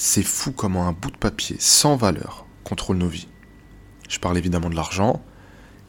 C'est 0.00 0.22
fou 0.22 0.52
comment 0.52 0.86
un 0.86 0.92
bout 0.92 1.10
de 1.10 1.16
papier 1.16 1.56
sans 1.58 1.96
valeur 1.96 2.46
contrôle 2.62 2.98
nos 2.98 3.08
vies. 3.08 3.26
Je 4.08 4.20
parle 4.20 4.38
évidemment 4.38 4.70
de 4.70 4.76
l'argent, 4.76 5.20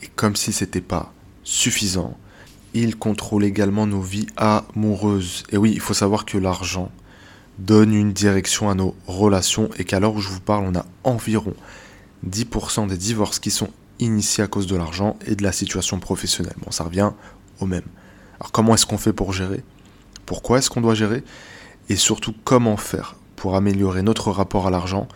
et 0.02 0.08
comme 0.08 0.36
si 0.36 0.52
c'était 0.52 0.82
pas 0.82 1.14
suffisant, 1.44 2.18
il 2.74 2.98
contrôle 2.98 3.44
également 3.44 3.86
nos 3.86 4.02
vies 4.02 4.26
amoureuses. 4.36 5.44
Et 5.52 5.58
oui, 5.58 5.74
il 5.76 5.80
faut 5.80 5.94
savoir 5.94 6.26
que 6.26 6.40
l'argent 6.40 6.92
donne 7.60 7.94
une 7.94 8.12
direction 8.12 8.72
à 8.72 8.74
nos 8.74 8.96
relations 9.06 9.70
et 9.78 9.84
qu'à 9.84 10.00
l'heure 10.00 10.16
où 10.16 10.22
je 10.22 10.30
vous 10.30 10.42
parle, 10.42 10.66
on 10.66 10.76
a 10.76 10.88
environ 11.04 11.54
10% 12.28 12.88
des 12.88 12.98
divorces 12.98 13.38
qui 13.38 13.52
sont 13.52 13.70
initiés 14.00 14.44
à 14.44 14.48
cause 14.48 14.66
de 14.66 14.76
l'argent 14.76 15.20
et 15.28 15.36
de 15.36 15.44
la 15.44 15.52
situation 15.52 16.00
professionnelle. 16.00 16.56
Bon, 16.66 16.72
ça 16.72 16.84
revient 16.84 17.12
au 17.60 17.68
même. 17.68 17.86
Alors 18.40 18.52
comment 18.52 18.74
est-ce 18.74 18.88
qu'on 18.88 18.98
fait 18.98 19.14
pour 19.14 19.34
gérer? 19.34 19.64
Pourquoi 20.26 20.58
est-ce 20.58 20.72
qu'on 20.72 20.82
doit 20.82 20.96
gérer? 20.96 21.24
Et 21.90 21.96
surtout 21.96 22.34
comment 22.44 22.76
faire? 22.76 23.19
Pour 23.40 23.56
améliorer 23.56 24.02
notre 24.02 24.32
rapport 24.32 24.68
à 24.68 24.70
l'argent, 24.70 25.08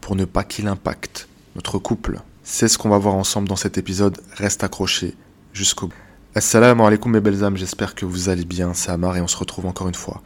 pour 0.00 0.14
ne 0.14 0.24
pas 0.24 0.44
qu'il 0.44 0.68
impacte 0.68 1.26
notre 1.56 1.80
couple. 1.80 2.20
C'est 2.44 2.68
ce 2.68 2.78
qu'on 2.78 2.88
va 2.88 2.98
voir 2.98 3.16
ensemble 3.16 3.48
dans 3.48 3.56
cet 3.56 3.78
épisode. 3.78 4.20
Reste 4.34 4.62
accroché 4.62 5.16
jusqu'au 5.52 5.88
bout. 5.88 5.96
Assalamu 6.36 6.82
alaikum 6.82 7.10
mes 7.10 7.20
belles 7.20 7.42
âmes, 7.42 7.56
j'espère 7.56 7.96
que 7.96 8.06
vous 8.06 8.28
allez 8.28 8.44
bien, 8.44 8.74
c'est 8.74 8.92
Amar 8.92 9.16
et 9.16 9.20
on 9.20 9.26
se 9.26 9.36
retrouve 9.36 9.66
encore 9.66 9.88
une 9.88 9.96
fois 9.96 10.22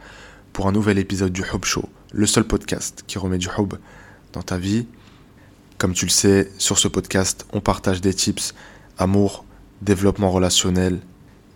pour 0.53 0.67
un 0.67 0.71
nouvel 0.71 0.99
épisode 0.99 1.33
du 1.33 1.41
Hub 1.41 1.65
Show, 1.65 1.89
le 2.13 2.27
seul 2.27 2.43
podcast 2.43 3.03
qui 3.07 3.17
remet 3.17 3.39
du 3.39 3.47
hub 3.57 3.73
dans 4.31 4.43
ta 4.43 4.59
vie. 4.59 4.85
Comme 5.79 5.93
tu 5.93 6.05
le 6.05 6.11
sais, 6.11 6.51
sur 6.59 6.77
ce 6.77 6.87
podcast, 6.87 7.47
on 7.51 7.61
partage 7.61 7.99
des 7.99 8.13
tips 8.13 8.53
amour, 8.99 9.43
développement 9.81 10.29
relationnel 10.29 10.99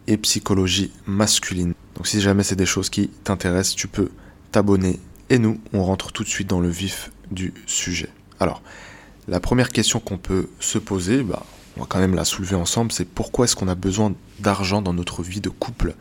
et 0.08 0.18
psychologie 0.18 0.92
masculine. 1.06 1.76
Donc 1.96 2.08
si 2.08 2.20
jamais 2.20 2.42
c'est 2.42 2.56
des 2.56 2.66
choses 2.66 2.90
qui 2.90 3.10
t'intéressent, 3.10 3.76
tu 3.76 3.88
peux 3.88 4.10
t'abonner 4.52 5.00
et 5.34 5.40
nous, 5.40 5.60
on 5.74 5.84
rentre 5.84 6.12
tout 6.12 6.24
de 6.24 6.30
suite 6.30 6.48
dans 6.48 6.60
le 6.60 6.70
vif 6.70 7.12
du 7.32 7.56
sujet. 7.66 8.10
Alors, 8.40 8.62
la 9.28 9.40
première 9.40 9.70
question 9.70 10.00
qu'on 10.00 10.20
peut 10.20 10.50
se 10.60 10.78
poser, 10.78 11.24
bah, 11.24 11.44
on 11.76 11.82
va 11.82 11.88
quand 11.90 11.98
même 11.98 12.14
la 12.14 12.24
soulever 12.24 12.56
ensemble, 12.56 12.92
c'est 12.92 13.08
pourquoi 13.08 13.46
est-ce 13.46 13.56
qu'on 13.56 13.68
a 13.68 13.74
besoin 13.74 14.14
d'argent 14.40 14.84
dans 14.84 14.94
notre 14.94 15.24
vie 15.24 15.42
de 15.42 15.50
couple? 15.50 15.96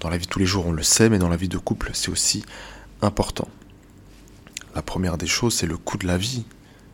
Dans 0.00 0.08
la 0.08 0.16
vie 0.16 0.24
de 0.24 0.30
tous 0.30 0.38
les 0.38 0.46
jours, 0.46 0.66
on 0.66 0.72
le 0.72 0.82
sait, 0.82 1.10
mais 1.10 1.18
dans 1.18 1.28
la 1.28 1.36
vie 1.36 1.50
de 1.50 1.58
couple, 1.58 1.90
c'est 1.92 2.08
aussi 2.08 2.42
important. 3.02 3.48
La 4.74 4.80
première 4.80 5.18
des 5.18 5.26
choses, 5.26 5.54
c'est 5.54 5.66
le 5.66 5.76
coût 5.76 5.98
de 5.98 6.06
la 6.06 6.16
vie. 6.16 6.46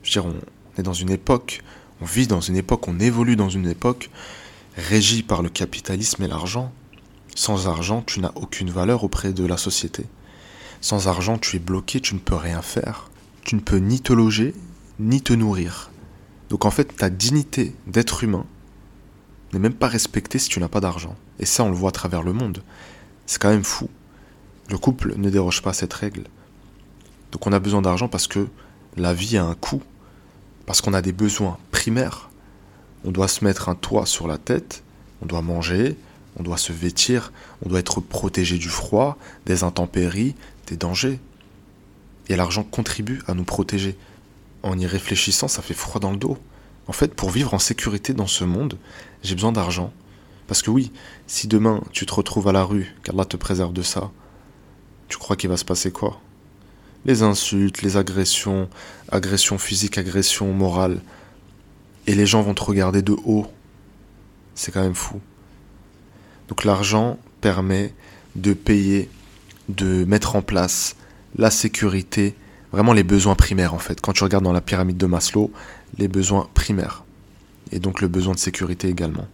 Je 0.03 0.09
veux 0.09 0.23
dire, 0.23 0.27
on 0.27 0.81
est 0.81 0.83
dans 0.83 0.93
une 0.93 1.11
époque, 1.11 1.63
on 2.01 2.05
vit 2.05 2.27
dans 2.27 2.41
une 2.41 2.57
époque, 2.57 2.89
on 2.89 2.99
évolue 2.99 3.37
dans 3.37 3.51
une 3.51 3.69
époque 3.69 4.11
régie 4.77 5.23
par 5.23 5.41
le 5.41 5.51
capitalisme 5.51 6.21
et 6.25 6.29
l'argent. 6.29 6.73
Sans 7.37 7.69
argent, 7.69 8.03
tu 8.03 8.19
n'as 8.19 8.33
aucune 8.35 8.71
valeur 8.71 9.05
auprès 9.05 9.33
de 9.33 9.47
la 9.47 9.57
société. 9.57 10.07
Sans 10.85 11.09
argent, 11.09 11.39
tu 11.39 11.57
es 11.57 11.61
bloqué, 11.61 11.99
tu 11.99 12.15
ne 12.15 12.21
peux 12.21 12.35
rien 12.35 12.61
faire. 12.61 13.09
Tu 13.43 13.55
ne 13.55 13.61
peux 13.63 13.79
ni 13.79 14.03
te 14.03 14.13
loger, 14.13 14.55
ni 14.99 15.23
te 15.23 15.33
nourrir. 15.33 15.91
Donc 16.51 16.67
en 16.67 16.71
fait, 16.71 16.95
ta 16.95 17.09
dignité 17.09 17.75
d'être 17.87 18.23
humain 18.23 18.45
n'est 19.55 19.61
même 19.61 19.73
pas 19.73 19.89
respectée 19.89 20.39
si 20.39 20.51
tu 20.51 20.61
n'as 20.61 20.69
pas 20.69 20.81
d'argent. 20.81 21.17
Et 21.39 21.47
ça, 21.47 21.65
on 21.65 21.71
le 21.71 21.75
voit 21.75 21.89
à 21.89 21.93
travers 21.93 22.23
le 22.23 22.35
monde. 22.35 22.63
C'est 23.25 23.41
quand 23.41 23.49
même 23.49 23.65
fou. 23.65 23.89
Le 24.69 24.77
couple 24.77 25.15
ne 25.17 25.31
déroge 25.31 25.63
pas 25.63 25.71
à 25.71 25.73
cette 25.73 25.95
règle. 25.95 26.25
Donc 27.33 27.47
on 27.47 27.53
a 27.55 27.61
besoin 27.61 27.81
d'argent 27.81 28.09
parce 28.09 28.27
que 28.27 28.47
la 28.99 29.15
vie 29.15 29.39
a 29.39 29.45
un 29.47 29.55
coût. 29.55 29.83
Parce 30.67 30.83
qu'on 30.83 30.93
a 30.93 31.01
des 31.01 31.13
besoins 31.13 31.57
primaires. 31.71 32.29
On 33.07 33.11
doit 33.11 33.29
se 33.29 33.43
mettre 33.43 33.71
un 33.71 33.75
toit 33.75 34.05
sur 34.05 34.29
la 34.29 34.37
tête, 34.37 34.83
on 35.23 35.27
doit 35.27 35.41
manger, 35.41 35.97
on 36.37 36.43
doit 36.43 36.59
se 36.59 36.75
vêtir, 36.75 37.33
on 37.65 37.71
doit 37.71 37.79
être 37.79 38.01
protégé 38.01 38.59
du 38.59 38.69
froid, 38.69 39.17
des 39.47 39.63
intempéries, 39.63 40.35
des 40.67 40.77
dangers. 40.77 41.21
Et 42.29 42.37
l'argent 42.37 42.63
contribue 42.63 43.21
à 43.27 43.35
nous 43.35 43.45
protéger. 43.45 43.97
En 44.63 44.79
y 44.79 44.87
réfléchissant, 44.87 45.49
ça 45.49 45.63
fait 45.63 45.75
froid 45.75 46.01
dans 46.01 46.11
le 46.11 46.17
dos. 46.17 46.39
En 46.87 46.93
fait, 46.93 47.15
pour 47.15 47.31
vivre 47.31 47.55
en 47.55 47.59
sécurité 47.59 48.13
dans 48.13 48.27
ce 48.27 48.45
monde, 48.45 48.79
j'ai 49.23 49.35
besoin 49.35 49.53
d'argent. 49.53 49.93
Parce 50.47 50.63
que 50.63 50.71
oui, 50.71 50.93
si 51.27 51.49
demain 51.49 51.83
tu 51.93 52.07
te 52.07 52.15
retrouves 52.15 52.49
à 52.49 52.53
la 52.53 52.65
rue, 52.65 52.95
qu'Allah 53.03 53.25
te 53.25 53.37
préserve 53.37 53.73
de 53.73 53.83
ça, 53.83 54.11
tu 55.09 55.17
crois 55.17 55.37
qu'il 55.37 55.51
va 55.51 55.57
se 55.57 55.65
passer 55.65 55.91
quoi? 55.91 56.21
Les 57.05 57.23
insultes, 57.23 57.83
les 57.83 57.97
agressions, 57.97 58.69
agressions 59.11 59.59
physiques, 59.59 59.99
agressions 59.99 60.53
morales. 60.53 61.01
Et 62.07 62.15
les 62.15 62.27
gens 62.27 62.43
vont 62.43 62.55
te 62.55 62.63
regarder 62.63 63.03
de 63.03 63.17
haut. 63.25 63.47
C'est 64.55 64.73
quand 64.73 64.83
même 64.83 64.95
fou. 64.95 65.21
Donc 66.49 66.65
l'argent 66.65 67.19
permet 67.41 67.95
de 68.37 68.53
payer 68.53 69.09
de 69.69 70.05
mettre 70.05 70.37
en 70.37 70.43
place 70.43 70.97
la 71.37 71.51
sécurité, 71.51 72.35
vraiment 72.73 72.93
les 72.93 73.03
besoins 73.03 73.35
primaires 73.35 73.75
en 73.75 73.79
fait. 73.79 74.01
Quand 74.01 74.13
tu 74.13 74.25
regardes 74.25 74.45
dans 74.45 74.53
la 74.53 74.61
pyramide 74.61 74.97
de 74.97 75.07
Maslow, 75.07 75.51
les 75.99 76.09
besoins 76.09 76.49
primaires. 76.55 77.05
Et 77.73 77.79
donc 77.79 78.01
le 78.01 78.09
besoin 78.09 78.35
de 78.35 78.39
sécurité 78.39 78.89
également. 78.89 79.27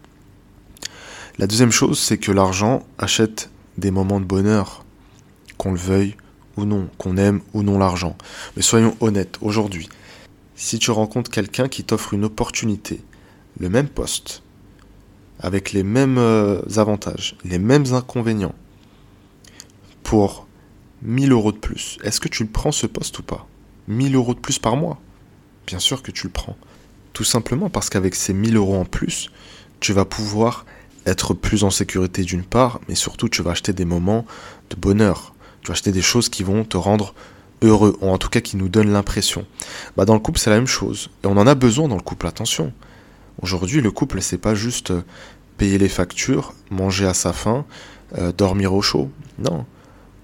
La 1.39 1.47
deuxième 1.47 1.73
chose, 1.73 1.99
c'est 1.99 2.19
que 2.19 2.33
l'argent 2.33 2.85
achète 2.99 3.51
des 3.79 3.91
moments 3.91 4.21
de 4.21 4.25
bonheur, 4.25 4.85
qu'on 5.57 5.73
le 5.73 5.79
veuille 5.79 6.17
ou 6.57 6.65
non, 6.65 6.89
qu'on 6.99 7.17
aime 7.17 7.41
ou 7.55 7.63
non 7.63 7.79
l'argent. 7.79 8.17
Mais 8.57 8.63
soyons 8.63 8.97
honnêtes, 9.01 9.39
aujourd'hui, 9.41 9.89
si 10.55 10.79
tu 10.79 10.91
rencontres 10.91 11.31
quelqu'un 11.31 11.69
qui 11.69 11.85
t'offre 11.85 12.13
une 12.13 12.25
opportunité, 12.25 13.01
le 13.59 13.71
même 13.71 13.89
poste, 13.89 14.43
avec 15.39 15.73
les 15.73 15.83
mêmes 15.83 16.19
euh, 16.19 16.61
avantages, 16.77 17.37
les 17.45 17.59
mêmes 17.59 17.87
inconvénients, 17.93 18.55
pour 20.11 20.49
1000 21.03 21.31
euros 21.31 21.53
de 21.53 21.59
plus, 21.59 21.97
est-ce 22.03 22.19
que 22.19 22.27
tu 22.27 22.43
le 22.43 22.49
prends 22.49 22.73
ce 22.73 22.89
poste 22.89 23.21
ou 23.21 23.23
pas? 23.23 23.47
1000 23.87 24.17
euros 24.17 24.35
de 24.35 24.41
plus 24.41 24.59
par 24.59 24.75
mois? 24.77 24.99
Bien 25.69 25.79
sûr 25.79 26.03
que 26.03 26.11
tu 26.11 26.27
le 26.27 26.33
prends. 26.33 26.57
Tout 27.13 27.23
simplement 27.23 27.71
parce 27.71 27.91
qu'avec 27.91 28.17
ces 28.17 28.35
1000 28.35 28.57
euros 28.57 28.75
en 28.75 28.85
plus, 28.85 29.31
tu 29.79 29.93
vas 29.93 30.05
pouvoir 30.05 30.67
être 31.07 31.33
plus 31.33 31.63
en 31.63 31.71
sécurité 31.71 32.25
d'une 32.25 32.43
part, 32.43 32.81
mais 32.89 32.97
surtout 32.97 33.29
tu 33.29 33.41
vas 33.43 33.53
acheter 33.53 33.73
des 33.73 33.85
moments 33.85 34.27
de 34.71 34.75
bonheur. 34.75 35.33
Tu 35.63 35.69
vas 35.69 35.75
acheter 35.75 35.93
des 35.93 36.03
choses 36.03 36.29
qui 36.29 36.43
vont 36.43 36.65
te 36.65 36.77
rendre 36.77 37.15
heureux, 37.63 37.97
ou 38.01 38.09
en 38.09 38.19
tout 38.19 38.31
cas 38.31 38.41
qui 38.41 38.57
nous 38.57 38.69
donnent 38.69 38.91
l'impression. 38.91 39.47
Bah 39.97 40.07
dans 40.07 40.15
le 40.15 40.21
couple 40.21 40.41
c'est 40.41 40.51
la 40.51 40.57
même 40.57 40.67
chose. 40.67 41.11
Et 41.23 41.29
on 41.29 41.37
en 41.37 41.47
a 41.47 41.55
besoin 41.55 41.87
dans 41.87 41.95
le 41.95 42.03
couple, 42.03 42.27
attention. 42.27 42.73
Aujourd'hui 43.43 43.81
le 43.81 43.93
couple 43.93 44.21
c'est 44.23 44.39
pas 44.39 44.57
juste 44.57 44.93
payer 45.57 45.79
les 45.79 45.89
factures, 45.89 46.53
manger 46.69 47.07
à 47.07 47.15
sa 47.15 47.33
faim, 47.33 47.65
euh, 48.19 48.33
dormir 48.33 48.75
au 48.75 48.83
chaud. 48.83 49.09
Non 49.39 49.67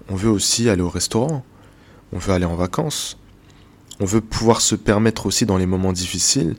on 0.09 0.15
veut 0.15 0.29
aussi 0.29 0.69
aller 0.69 0.81
au 0.81 0.89
restaurant, 0.89 1.43
on 2.13 2.17
veut 2.17 2.33
aller 2.33 2.45
en 2.45 2.55
vacances, 2.55 3.17
on 3.99 4.05
veut 4.05 4.21
pouvoir 4.21 4.61
se 4.61 4.75
permettre 4.75 5.25
aussi 5.25 5.45
dans 5.45 5.57
les 5.57 5.65
moments 5.65 5.93
difficiles 5.93 6.55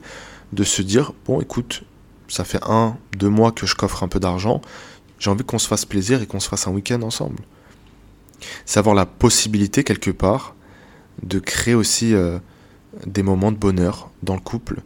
de 0.53 0.63
se 0.63 0.81
dire, 0.81 1.13
bon 1.25 1.41
écoute, 1.41 1.83
ça 2.27 2.43
fait 2.43 2.59
un, 2.63 2.97
deux 3.17 3.29
mois 3.29 3.51
que 3.51 3.65
je 3.65 3.75
coffre 3.75 4.03
un 4.03 4.07
peu 4.07 4.19
d'argent, 4.19 4.61
j'ai 5.19 5.29
envie 5.29 5.43
qu'on 5.43 5.59
se 5.59 5.67
fasse 5.67 5.85
plaisir 5.85 6.21
et 6.21 6.27
qu'on 6.27 6.39
se 6.39 6.49
fasse 6.49 6.67
un 6.67 6.71
week-end 6.71 7.01
ensemble. 7.01 7.43
C'est 8.65 8.79
avoir 8.79 8.95
la 8.95 9.05
possibilité 9.05 9.83
quelque 9.83 10.11
part 10.11 10.55
de 11.23 11.39
créer 11.39 11.75
aussi 11.75 12.13
euh, 12.13 12.39
des 13.05 13.23
moments 13.23 13.51
de 13.51 13.57
bonheur 13.57 14.09
dans 14.23 14.35
le 14.35 14.39
couple, 14.39 14.81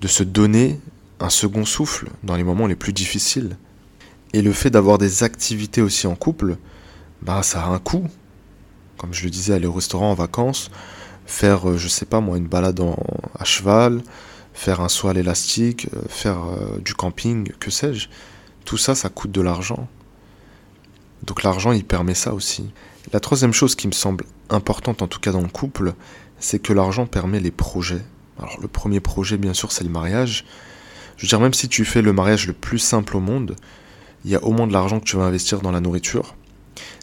de 0.00 0.08
se 0.08 0.22
donner 0.22 0.78
un 1.20 1.30
second 1.30 1.64
souffle 1.64 2.10
dans 2.22 2.36
les 2.36 2.44
moments 2.44 2.66
les 2.66 2.76
plus 2.76 2.92
difficiles. 2.92 3.56
Et 4.34 4.42
le 4.42 4.52
fait 4.52 4.70
d'avoir 4.70 4.98
des 4.98 5.22
activités 5.22 5.80
aussi 5.80 6.06
en 6.06 6.16
couple, 6.16 6.56
bah 7.22 7.42
ça 7.42 7.64
a 7.64 7.68
un 7.68 7.78
coût. 7.78 8.08
Comme 8.98 9.14
je 9.14 9.24
le 9.24 9.30
disais, 9.30 9.54
aller 9.54 9.66
au 9.66 9.72
restaurant 9.72 10.10
en 10.10 10.14
vacances, 10.14 10.70
faire, 11.26 11.68
euh, 11.68 11.78
je 11.78 11.88
sais 11.88 12.06
pas 12.06 12.20
moi, 12.20 12.36
une 12.36 12.46
balade 12.46 12.80
à 13.38 13.44
cheval, 13.44 14.02
faire 14.52 14.80
un 14.80 14.88
saut 14.88 15.08
à 15.08 15.12
l'élastique, 15.12 15.88
euh, 15.94 16.02
faire 16.08 16.44
euh, 16.44 16.78
du 16.78 16.94
camping, 16.94 17.50
que 17.58 17.70
sais-je. 17.70 18.08
Tout 18.64 18.76
ça, 18.76 18.94
ça 18.94 19.08
coûte 19.08 19.32
de 19.32 19.40
l'argent. 19.40 19.88
Donc 21.24 21.42
l'argent, 21.42 21.72
il 21.72 21.84
permet 21.84 22.14
ça 22.14 22.34
aussi. 22.34 22.70
La 23.12 23.20
troisième 23.20 23.52
chose 23.52 23.74
qui 23.74 23.86
me 23.86 23.92
semble 23.92 24.24
importante, 24.50 25.02
en 25.02 25.08
tout 25.08 25.20
cas 25.20 25.32
dans 25.32 25.40
le 25.40 25.48
couple, 25.48 25.94
c'est 26.38 26.58
que 26.58 26.72
l'argent 26.72 27.06
permet 27.06 27.40
les 27.40 27.50
projets. 27.50 28.02
Alors 28.38 28.58
le 28.60 28.68
premier 28.68 29.00
projet, 29.00 29.36
bien 29.36 29.54
sûr, 29.54 29.72
c'est 29.72 29.84
le 29.84 29.90
mariage. 29.90 30.44
Je 31.16 31.22
veux 31.22 31.28
dire, 31.28 31.40
même 31.40 31.54
si 31.54 31.68
tu 31.68 31.84
fais 31.84 32.02
le 32.02 32.12
mariage 32.12 32.46
le 32.46 32.52
plus 32.52 32.78
simple 32.78 33.16
au 33.16 33.20
monde, 33.20 33.56
il 34.24 34.30
y 34.30 34.36
a 34.36 34.42
au 34.42 34.52
moins 34.52 34.66
de 34.66 34.72
l'argent 34.72 35.00
que 35.00 35.04
tu 35.04 35.16
vas 35.16 35.24
investir 35.24 35.60
dans 35.60 35.72
la 35.72 35.80
nourriture, 35.80 36.34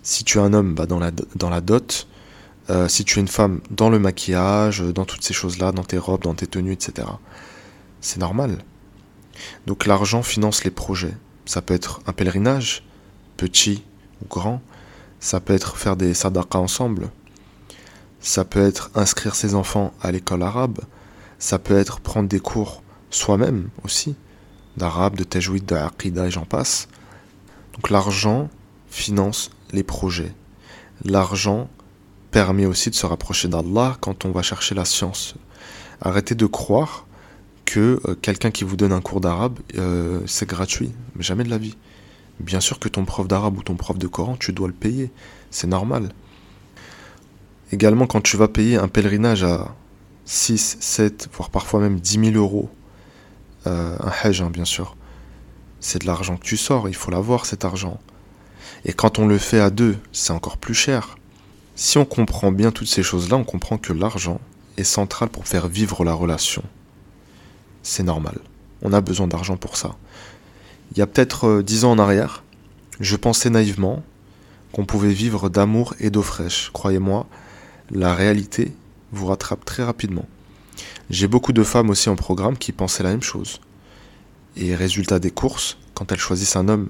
si 0.02 0.24
tu 0.24 0.38
es 0.38 0.42
un 0.42 0.54
homme, 0.54 0.76
bah, 0.76 0.86
dans, 0.86 1.00
la, 1.00 1.62
dot. 1.62 2.08
Euh, 2.70 2.88
si 2.88 3.04
tu 3.04 3.20
es 3.20 3.22
une 3.22 3.28
femme, 3.28 3.62
dans 3.72 3.90
le 3.90 4.00
maquillage, 4.00 4.82
dans 4.82 5.06
toutes 5.06 5.24
ces 5.24 5.34
choses-là, 5.34 5.72
dans 5.72 5.84
tes 5.84 5.98
robes, 5.98 6.24
dans 6.24 6.36
tes 6.36 6.48
tenues, 6.48 6.74
etc. 6.74 7.08
C'est 8.02 8.20
normal. 8.20 8.60
Donc 9.66 9.86
l'argent 9.86 10.24
finance 10.24 10.64
les 10.64 10.72
projets. 10.72 11.16
Ça 11.46 11.62
peut 11.62 11.74
être 11.74 12.02
un 12.06 12.14
pèlerinage, 12.14 12.84
petit 13.38 13.84
ou 14.22 14.28
grand. 14.28 14.62
Ça 15.20 15.40
peut 15.40 15.54
être 15.54 15.78
faire 15.78 15.96
des 15.96 16.14
sadakas 16.14 16.60
ensemble. 16.60 17.10
Ça 18.20 18.46
peut 18.46 18.62
être 18.62 18.92
inscrire 18.96 19.36
ses 19.36 19.56
enfants 19.56 19.94
à 20.02 20.12
l'école 20.12 20.44
arabe. 20.44 20.80
Ça 21.40 21.58
peut 21.58 21.78
être 21.78 22.02
prendre 22.02 22.28
des 22.28 22.40
cours 22.40 22.84
soi-même 23.10 23.70
aussi, 23.84 24.16
d'arabe, 24.78 25.16
de 25.16 25.24
tajwid, 25.24 25.66
de 25.66 26.24
et 26.24 26.32
j'en 26.32 26.46
passe. 26.46 26.88
Donc 27.74 27.90
l'argent 27.90 28.50
finance 28.90 29.52
les 29.72 29.84
projets. 29.84 30.34
L'argent 31.06 31.70
permet 32.32 32.66
aussi 32.66 32.90
de 32.90 32.96
se 32.96 33.06
rapprocher 33.06 33.48
d'Allah 33.48 33.98
quand 34.02 34.26
on 34.26 34.32
va 34.32 34.42
chercher 34.42 34.76
la 34.76 34.86
science. 34.86 35.36
Arrêtez 36.02 36.36
de 36.36 36.46
croire 36.46 37.06
que 37.66 38.00
euh, 38.08 38.16
quelqu'un 38.16 38.52
qui 38.52 38.64
vous 38.64 38.76
donne 38.76 38.94
un 38.94 39.02
cours 39.02 39.22
d'arabe, 39.22 39.60
euh, 39.78 40.22
c'est 40.26 40.48
gratuit. 40.48 40.92
Mais 41.16 41.24
jamais 41.24 41.44
de 41.44 41.50
la 41.50 41.58
vie. 41.58 41.78
Bien 42.40 42.60
sûr 42.60 42.80
que 42.80 42.88
ton 42.88 43.06
prof 43.06 43.28
d'arabe 43.28 43.58
ou 43.58 43.64
ton 43.64 43.76
prof 43.76 43.98
de 43.98 44.08
Coran, 44.08 44.36
tu 44.38 44.54
dois 44.54 44.68
le 44.68 44.74
payer. 44.74 45.12
C'est 45.52 45.68
normal. 45.68 46.10
Également, 47.72 48.08
quand 48.08 48.22
tu 48.22 48.38
vas 48.38 48.48
payer 48.48 48.78
un 48.78 48.88
pèlerinage 48.88 49.44
à 49.44 49.76
6, 50.26 50.78
7, 50.80 51.30
voire 51.34 51.50
parfois 51.50 51.80
même 51.80 52.00
10 52.00 52.32
000 52.32 52.38
euros, 52.38 52.70
euh, 53.68 53.98
un 54.00 54.12
hajj, 54.24 54.42
hein, 54.42 54.50
bien 54.50 54.66
sûr, 54.66 54.96
c'est 55.80 56.02
de 56.02 56.08
l'argent 56.08 56.38
que 56.38 56.44
tu 56.44 56.58
sors, 56.58 56.88
il 56.88 56.96
faut 56.96 57.12
l'avoir 57.12 57.46
cet 57.46 57.66
argent. 57.66 58.00
Et 58.86 58.94
quand 58.94 59.20
on 59.20 59.28
le 59.28 59.38
fait 59.38 59.60
à 59.60 59.70
deux, 59.70 59.98
c'est 60.12 60.32
encore 60.32 60.58
plus 60.58 60.74
cher. 60.74 61.18
Si 61.76 61.98
on 61.98 62.06
comprend 62.06 62.52
bien 62.52 62.72
toutes 62.72 62.88
ces 62.88 63.04
choses-là, 63.04 63.38
on 63.38 63.44
comprend 63.44 63.78
que 63.78 63.94
l'argent 63.94 64.40
est 64.78 64.84
central 64.84 65.30
pour 65.30 65.48
faire 65.48 65.68
vivre 65.68 66.04
la 66.04 66.14
relation. 66.14 66.64
C'est 67.84 68.04
normal. 68.04 68.40
On 68.82 68.94
a 68.94 69.02
besoin 69.02 69.28
d'argent 69.28 69.58
pour 69.58 69.78
ça. 69.78 69.96
Il 70.92 70.98
y 70.98 71.02
a 71.02 71.08
peut-être 71.08 71.48
euh, 71.48 71.64
dix 71.64 71.86
ans 71.86 71.92
en 71.92 72.00
arrière, 72.00 72.44
je 73.00 73.16
pensais 73.16 73.50
naïvement 73.50 74.04
qu'on 74.72 74.86
pouvait 74.86 75.14
vivre 75.14 75.50
d'amour 75.50 75.94
et 76.00 76.10
d'eau 76.10 76.22
fraîche. 76.22 76.70
Croyez-moi, 76.74 77.28
la 77.92 78.14
réalité 78.14 78.74
vous 79.12 79.28
rattrape 79.28 79.66
très 79.66 79.84
rapidement. 79.84 80.28
J'ai 81.10 81.28
beaucoup 81.28 81.54
de 81.54 81.64
femmes 81.64 81.90
aussi 81.90 82.10
en 82.10 82.16
programme 82.16 82.58
qui 82.58 82.72
pensaient 82.72 83.04
la 83.04 83.12
même 83.12 83.24
chose. 83.24 83.60
Et 84.56 84.76
résultat 84.76 85.20
des 85.20 85.32
courses, 85.32 85.78
quand 85.94 86.12
elles 86.12 86.20
choisissent 86.20 86.56
un 86.56 86.68
homme 86.68 86.90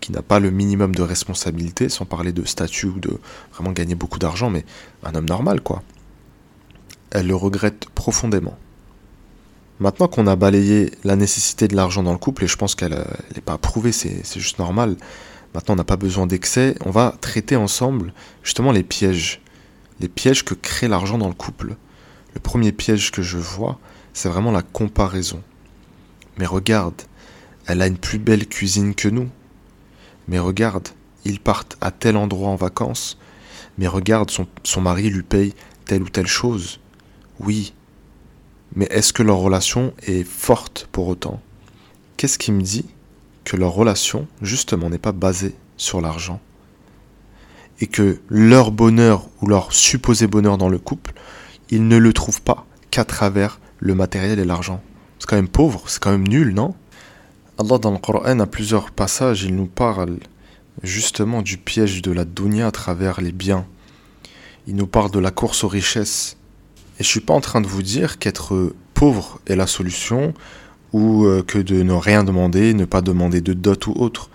qui 0.00 0.12
n'a 0.12 0.22
pas 0.22 0.38
le 0.38 0.50
minimum 0.50 0.94
de 0.94 1.02
responsabilité, 1.02 1.88
sans 1.88 2.04
parler 2.04 2.32
de 2.32 2.44
statut 2.44 2.86
ou 2.86 3.00
de 3.00 3.18
vraiment 3.52 3.72
gagner 3.72 3.94
beaucoup 3.94 4.18
d'argent, 4.18 4.50
mais 4.50 4.64
un 5.02 5.14
homme 5.14 5.28
normal, 5.28 5.60
quoi. 5.60 5.82
Elles 7.10 7.26
le 7.26 7.34
regrettent 7.34 7.88
profondément. 7.94 8.56
Maintenant 9.80 10.08
qu'on 10.08 10.26
a 10.26 10.36
balayé 10.36 10.90
la 11.04 11.16
nécessité 11.16 11.68
de 11.68 11.76
l'argent 11.76 12.02
dans 12.02 12.12
le 12.12 12.18
couple, 12.18 12.44
et 12.44 12.48
je 12.48 12.56
pense 12.56 12.74
qu'elle 12.74 13.04
n'est 13.34 13.40
pas 13.40 13.54
approuvée, 13.54 13.92
c'est 13.92 14.40
juste 14.40 14.58
normal, 14.58 14.96
maintenant 15.54 15.74
on 15.74 15.76
n'a 15.76 15.84
pas 15.84 15.96
besoin 15.96 16.26
d'excès, 16.26 16.74
on 16.84 16.90
va 16.90 17.14
traiter 17.20 17.56
ensemble 17.56 18.12
justement 18.42 18.72
les 18.72 18.82
pièges. 18.82 19.40
Les 20.00 20.08
pièges 20.08 20.44
que 20.44 20.54
crée 20.54 20.88
l'argent 20.88 21.18
dans 21.18 21.28
le 21.28 21.34
couple. 21.34 21.76
Le 22.34 22.40
premier 22.40 22.72
piège 22.72 23.10
que 23.10 23.22
je 23.22 23.38
vois, 23.38 23.78
c'est 24.12 24.28
vraiment 24.28 24.52
la 24.52 24.62
comparaison. 24.62 25.42
Mais 26.38 26.46
regarde, 26.46 27.02
elle 27.66 27.82
a 27.82 27.86
une 27.86 27.98
plus 27.98 28.18
belle 28.18 28.46
cuisine 28.46 28.94
que 28.94 29.08
nous. 29.08 29.28
Mais 30.28 30.38
regarde, 30.38 30.88
ils 31.24 31.40
partent 31.40 31.76
à 31.80 31.90
tel 31.90 32.16
endroit 32.16 32.50
en 32.50 32.56
vacances. 32.56 33.18
Mais 33.78 33.86
regarde, 33.86 34.30
son, 34.30 34.80
mari 34.80 35.08
lui 35.08 35.22
paye 35.22 35.54
telle 35.84 36.02
ou 36.02 36.08
telle 36.08 36.26
chose. 36.26 36.80
Oui. 37.40 37.72
Mais 38.74 38.86
est-ce 38.90 39.12
que 39.12 39.22
leur 39.22 39.38
relation 39.38 39.94
est 40.06 40.24
forte 40.24 40.88
pour 40.92 41.08
autant? 41.08 41.40
Qu'est-ce 42.16 42.38
qui 42.38 42.52
me 42.52 42.62
dit 42.62 42.86
que 43.44 43.56
leur 43.56 43.72
relation, 43.72 44.26
justement, 44.42 44.90
n'est 44.90 44.98
pas 44.98 45.12
basée 45.12 45.54
sur 45.76 46.00
l'argent? 46.00 46.40
Et 47.80 47.86
que 47.86 48.20
leur 48.28 48.72
bonheur 48.72 49.28
ou 49.40 49.46
leur 49.46 49.72
supposé 49.72 50.26
bonheur 50.26 50.58
dans 50.58 50.68
le 50.68 50.78
couple, 50.78 51.14
ils 51.70 51.86
ne 51.86 51.96
le 51.96 52.12
trouvent 52.12 52.42
pas 52.42 52.66
qu'à 52.90 53.04
travers 53.04 53.60
le 53.78 53.94
matériel 53.94 54.38
et 54.38 54.44
l'argent? 54.44 54.82
C'est 55.18 55.28
quand 55.28 55.36
même 55.36 55.48
pauvre, 55.48 55.84
c'est 55.86 56.02
quand 56.02 56.10
même 56.10 56.26
nul, 56.26 56.52
non? 56.52 56.74
Allah 57.60 57.78
dans 57.78 57.90
le 57.90 57.98
Coran, 57.98 58.38
à 58.38 58.46
plusieurs 58.46 58.92
passages, 58.92 59.42
il 59.42 59.56
nous 59.56 59.66
parle 59.66 60.18
justement 60.84 61.42
du 61.42 61.58
piège 61.58 62.02
de 62.02 62.12
la 62.12 62.24
dunya 62.24 62.68
à 62.68 62.70
travers 62.70 63.20
les 63.20 63.32
biens. 63.32 63.66
Il 64.68 64.76
nous 64.76 64.86
parle 64.86 65.10
de 65.10 65.18
la 65.18 65.32
course 65.32 65.64
aux 65.64 65.68
richesses. 65.68 66.36
Et 67.00 67.02
je 67.02 67.08
suis 67.08 67.20
pas 67.20 67.34
en 67.34 67.40
train 67.40 67.60
de 67.60 67.66
vous 67.66 67.82
dire 67.82 68.20
qu'être 68.20 68.72
pauvre 68.94 69.40
est 69.46 69.56
la 69.56 69.66
solution 69.66 70.34
ou 70.92 71.24
euh, 71.24 71.42
que 71.42 71.58
de 71.58 71.82
ne 71.82 71.92
rien 71.92 72.22
demander, 72.22 72.74
ne 72.74 72.84
pas 72.84 73.00
demander 73.00 73.40
de 73.40 73.54
dot 73.54 73.88
ou 73.88 73.92
autre. 73.96 74.30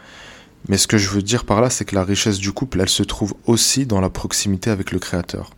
Mais 0.67 0.77
ce 0.77 0.87
que 0.87 0.97
je 0.97 1.07
veux 1.07 1.21
dire 1.21 1.45
par 1.45 1.61
là, 1.61 1.69
c'est 1.69 1.85
que 1.85 1.95
la 1.95 2.03
richesse 2.03 2.39
du 2.39 2.51
couple, 2.51 2.81
elle 2.81 2.89
se 2.89 3.03
trouve 3.03 3.35
aussi 3.45 3.85
dans 3.85 4.01
la 4.01 4.09
proximité 4.09 4.69
avec 4.69 4.91
le 4.91 4.99
Créateur. 4.99 5.51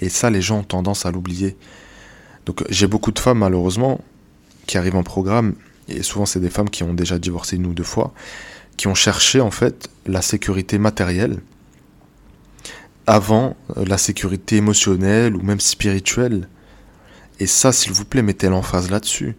Et 0.00 0.08
ça, 0.08 0.30
les 0.30 0.40
gens 0.40 0.60
ont 0.60 0.64
tendance 0.64 1.04
à 1.04 1.10
l'oublier. 1.10 1.56
Donc 2.44 2.62
j'ai 2.68 2.86
beaucoup 2.86 3.10
de 3.10 3.18
femmes, 3.18 3.38
malheureusement, 3.38 4.00
qui 4.68 4.78
arrivent 4.78 4.96
en 4.96 5.02
programme 5.02 5.56
et 5.88 6.02
souvent 6.02 6.26
c'est 6.26 6.40
des 6.40 6.50
femmes 6.50 6.70
qui 6.70 6.82
ont 6.82 6.94
déjà 6.94 7.18
divorcé 7.18 7.56
une 7.56 7.66
ou 7.66 7.74
deux 7.74 7.84
fois, 7.84 8.12
qui 8.76 8.88
ont 8.88 8.94
cherché 8.94 9.40
en 9.40 9.50
fait 9.50 9.88
la 10.06 10.22
sécurité 10.22 10.78
matérielle 10.78 11.38
avant 13.06 13.56
euh, 13.76 13.84
la 13.86 13.98
sécurité 13.98 14.56
émotionnelle 14.56 15.36
ou 15.36 15.42
même 15.42 15.60
spirituelle. 15.60 16.48
Et 17.38 17.46
ça, 17.46 17.72
s'il 17.72 17.92
vous 17.92 18.04
plaît, 18.04 18.22
mettez 18.22 18.48
l'emphase 18.48 18.90
là-dessus. 18.90 19.36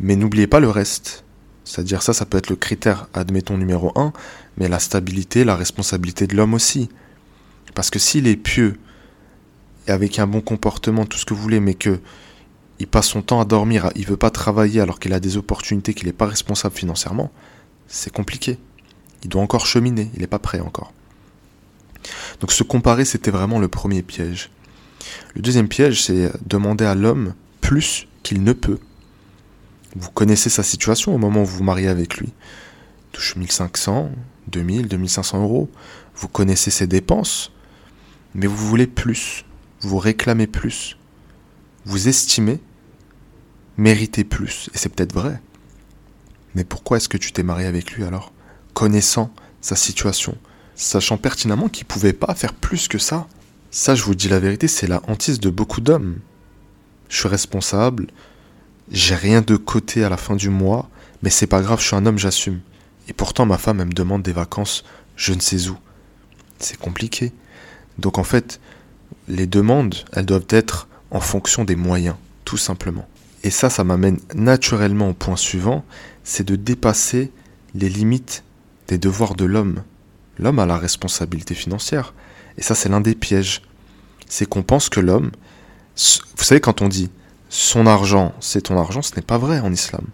Mais 0.00 0.16
n'oubliez 0.16 0.46
pas 0.46 0.60
le 0.60 0.68
reste. 0.68 1.24
C'est-à-dire 1.64 2.02
ça, 2.02 2.12
ça 2.12 2.24
peut 2.24 2.38
être 2.38 2.50
le 2.50 2.56
critère, 2.56 3.08
admettons, 3.12 3.58
numéro 3.58 3.92
un, 3.96 4.12
mais 4.56 4.68
la 4.68 4.78
stabilité, 4.78 5.44
la 5.44 5.56
responsabilité 5.56 6.26
de 6.26 6.36
l'homme 6.36 6.54
aussi. 6.54 6.88
Parce 7.74 7.90
que 7.90 7.98
s'il 7.98 8.26
est 8.26 8.36
pieux, 8.36 8.78
et 9.86 9.90
avec 9.90 10.18
un 10.18 10.26
bon 10.26 10.40
comportement, 10.40 11.04
tout 11.04 11.18
ce 11.18 11.24
que 11.24 11.34
vous 11.34 11.42
voulez, 11.42 11.60
mais 11.60 11.74
que 11.74 12.00
il 12.78 12.86
passe 12.86 13.08
son 13.08 13.22
temps 13.22 13.40
à 13.40 13.44
dormir, 13.44 13.90
il 13.96 14.06
veut 14.06 14.16
pas 14.16 14.30
travailler 14.30 14.80
alors 14.80 15.00
qu'il 15.00 15.12
a 15.12 15.20
des 15.20 15.36
opportunités, 15.36 15.94
qu'il 15.94 16.06
n'est 16.06 16.12
pas 16.12 16.26
responsable 16.26 16.74
financièrement, 16.74 17.32
c'est 17.86 18.12
compliqué. 18.12 18.58
Il 19.24 19.30
doit 19.30 19.42
encore 19.42 19.66
cheminer, 19.66 20.10
il 20.14 20.20
n'est 20.20 20.26
pas 20.26 20.38
prêt 20.38 20.60
encore. 20.60 20.92
Donc 22.40 22.52
se 22.52 22.62
comparer, 22.62 23.04
c'était 23.04 23.30
vraiment 23.30 23.58
le 23.58 23.68
premier 23.68 24.02
piège. 24.02 24.50
Le 25.34 25.42
deuxième 25.42 25.68
piège, 25.68 26.02
c'est 26.02 26.30
demander 26.46 26.84
à 26.84 26.94
l'homme 26.94 27.34
plus 27.60 28.06
qu'il 28.22 28.42
ne 28.44 28.52
peut. 28.52 28.78
Vous 29.96 30.10
connaissez 30.10 30.50
sa 30.50 30.62
situation 30.62 31.14
au 31.14 31.18
moment 31.18 31.42
où 31.42 31.46
vous 31.46 31.58
vous 31.58 31.64
mariez 31.64 31.88
avec 31.88 32.18
lui. 32.18 32.28
Il 32.28 33.12
touche 33.12 33.36
1500, 33.36 34.10
2000, 34.48 34.88
2500 34.88 35.42
euros. 35.42 35.68
Vous 36.14 36.28
connaissez 36.28 36.70
ses 36.70 36.86
dépenses, 36.86 37.52
mais 38.34 38.46
vous 38.46 38.56
voulez 38.56 38.86
plus. 38.86 39.44
Vous 39.80 39.98
réclamez 39.98 40.46
plus. 40.46 40.96
Vous 41.84 42.08
estimez 42.08 42.60
mériter 43.78 44.24
plus. 44.24 44.68
Et 44.74 44.78
c'est 44.78 44.90
peut-être 44.90 45.14
vrai. 45.14 45.40
Mais 46.54 46.64
pourquoi 46.64 46.98
est-ce 46.98 47.08
que 47.08 47.16
tu 47.16 47.32
t'es 47.32 47.42
marié 47.42 47.66
avec 47.66 47.92
lui 47.92 48.04
alors? 48.04 48.32
Connaissant 48.74 49.32
sa 49.60 49.76
situation, 49.76 50.36
sachant 50.74 51.16
pertinemment 51.16 51.68
qu'il 51.68 51.86
pouvait 51.86 52.12
pas 52.12 52.34
faire 52.34 52.52
plus 52.52 52.88
que 52.88 52.98
ça. 52.98 53.26
Ça, 53.70 53.94
je 53.94 54.02
vous 54.02 54.14
dis 54.14 54.28
la 54.28 54.38
vérité, 54.38 54.68
c'est 54.68 54.86
la 54.86 55.02
hantise 55.08 55.40
de 55.40 55.50
beaucoup 55.50 55.80
d'hommes. 55.80 56.18
Je 57.08 57.18
suis 57.18 57.28
responsable, 57.28 58.08
j'ai 58.90 59.14
rien 59.14 59.40
de 59.40 59.56
côté 59.56 60.04
à 60.04 60.08
la 60.08 60.16
fin 60.16 60.36
du 60.36 60.50
mois, 60.50 60.88
mais 61.22 61.30
c'est 61.30 61.46
pas 61.46 61.60
grave, 61.60 61.80
je 61.80 61.86
suis 61.86 61.96
un 61.96 62.06
homme, 62.06 62.18
j'assume. 62.18 62.60
Et 63.08 63.12
pourtant, 63.12 63.46
ma 63.46 63.58
femme, 63.58 63.80
elle 63.80 63.88
me 63.88 63.92
demande 63.92 64.22
des 64.22 64.32
vacances, 64.32 64.84
je 65.16 65.32
ne 65.32 65.40
sais 65.40 65.68
où. 65.68 65.76
C'est 66.58 66.78
compliqué. 66.78 67.32
Donc 67.98 68.18
en 68.18 68.24
fait, 68.24 68.60
les 69.28 69.46
demandes, 69.46 69.94
elles 70.12 70.26
doivent 70.26 70.46
être 70.50 70.88
en 71.10 71.20
fonction 71.20 71.64
des 71.64 71.76
moyens, 71.76 72.16
tout 72.44 72.56
simplement. 72.56 73.08
Et 73.44 73.50
ça, 73.50 73.70
ça 73.70 73.84
m'amène 73.84 74.18
naturellement 74.34 75.10
au 75.10 75.14
point 75.14 75.36
suivant, 75.36 75.84
c'est 76.24 76.46
de 76.46 76.56
dépasser 76.56 77.30
les 77.74 77.88
limites 77.88 78.42
des 78.88 78.98
devoirs 78.98 79.34
de 79.34 79.44
l'homme. 79.44 79.82
L'homme 80.38 80.58
a 80.58 80.66
la 80.66 80.78
responsabilité 80.78 81.54
financière. 81.54 82.14
Et 82.56 82.62
ça, 82.62 82.74
c'est 82.74 82.88
l'un 82.88 83.00
des 83.00 83.14
pièges. 83.14 83.62
C'est 84.28 84.48
qu'on 84.48 84.62
pense 84.62 84.88
que 84.88 85.00
l'homme, 85.00 85.30
vous 85.96 86.44
savez, 86.44 86.60
quand 86.60 86.82
on 86.82 86.88
dit 86.88 87.10
son 87.48 87.86
argent, 87.86 88.34
c'est 88.40 88.62
ton 88.62 88.78
argent, 88.78 89.02
ce 89.02 89.14
n'est 89.16 89.22
pas 89.22 89.38
vrai 89.38 89.60
en 89.60 89.72
islam. 89.72 90.04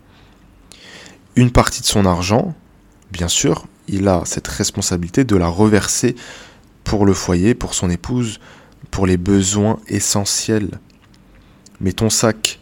Une 1.37 1.51
partie 1.51 1.81
de 1.81 1.87
son 1.87 2.07
argent, 2.07 2.55
bien 3.11 3.29
sûr, 3.29 3.67
il 3.89 4.09
a 4.09 4.23
cette 4.25 4.47
responsabilité 4.47 5.25
de 5.25 5.37
la 5.37 5.49
reverser 5.49 6.15
pour 6.85 7.07
le 7.07 7.15
foyer, 7.15 7.55
pour 7.55 7.75
son 7.75 7.91
épouse, 7.91 8.39
pour 8.91 9.07
les 9.07 9.17
besoins 9.17 9.81
essentiels. 9.89 10.79
Mais 11.81 11.93
ton 11.93 12.11
sac 12.11 12.61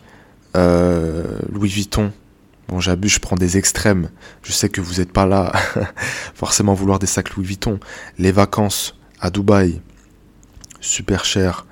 Louis 0.54 1.68
Vuitton, 1.68 2.12
bon 2.68 2.80
j'abuse, 2.80 3.12
je 3.12 3.20
prends 3.20 3.36
des 3.36 3.56
extrêmes, 3.56 4.10
je 4.42 4.52
sais 4.52 4.68
que 4.68 4.80
vous 4.80 4.94
n'êtes 4.94 5.12
pas 5.12 5.26
là 5.26 5.52
forcément 6.34 6.74
vouloir 6.74 6.98
des 6.98 7.06
sacs 7.06 7.34
Louis 7.34 7.46
Vuitton. 7.46 7.80
Les 8.18 8.32
vacances 8.32 8.98
à 9.20 9.30
Dubaï, 9.30 9.80
super 10.80 11.24
cher. 11.24 11.66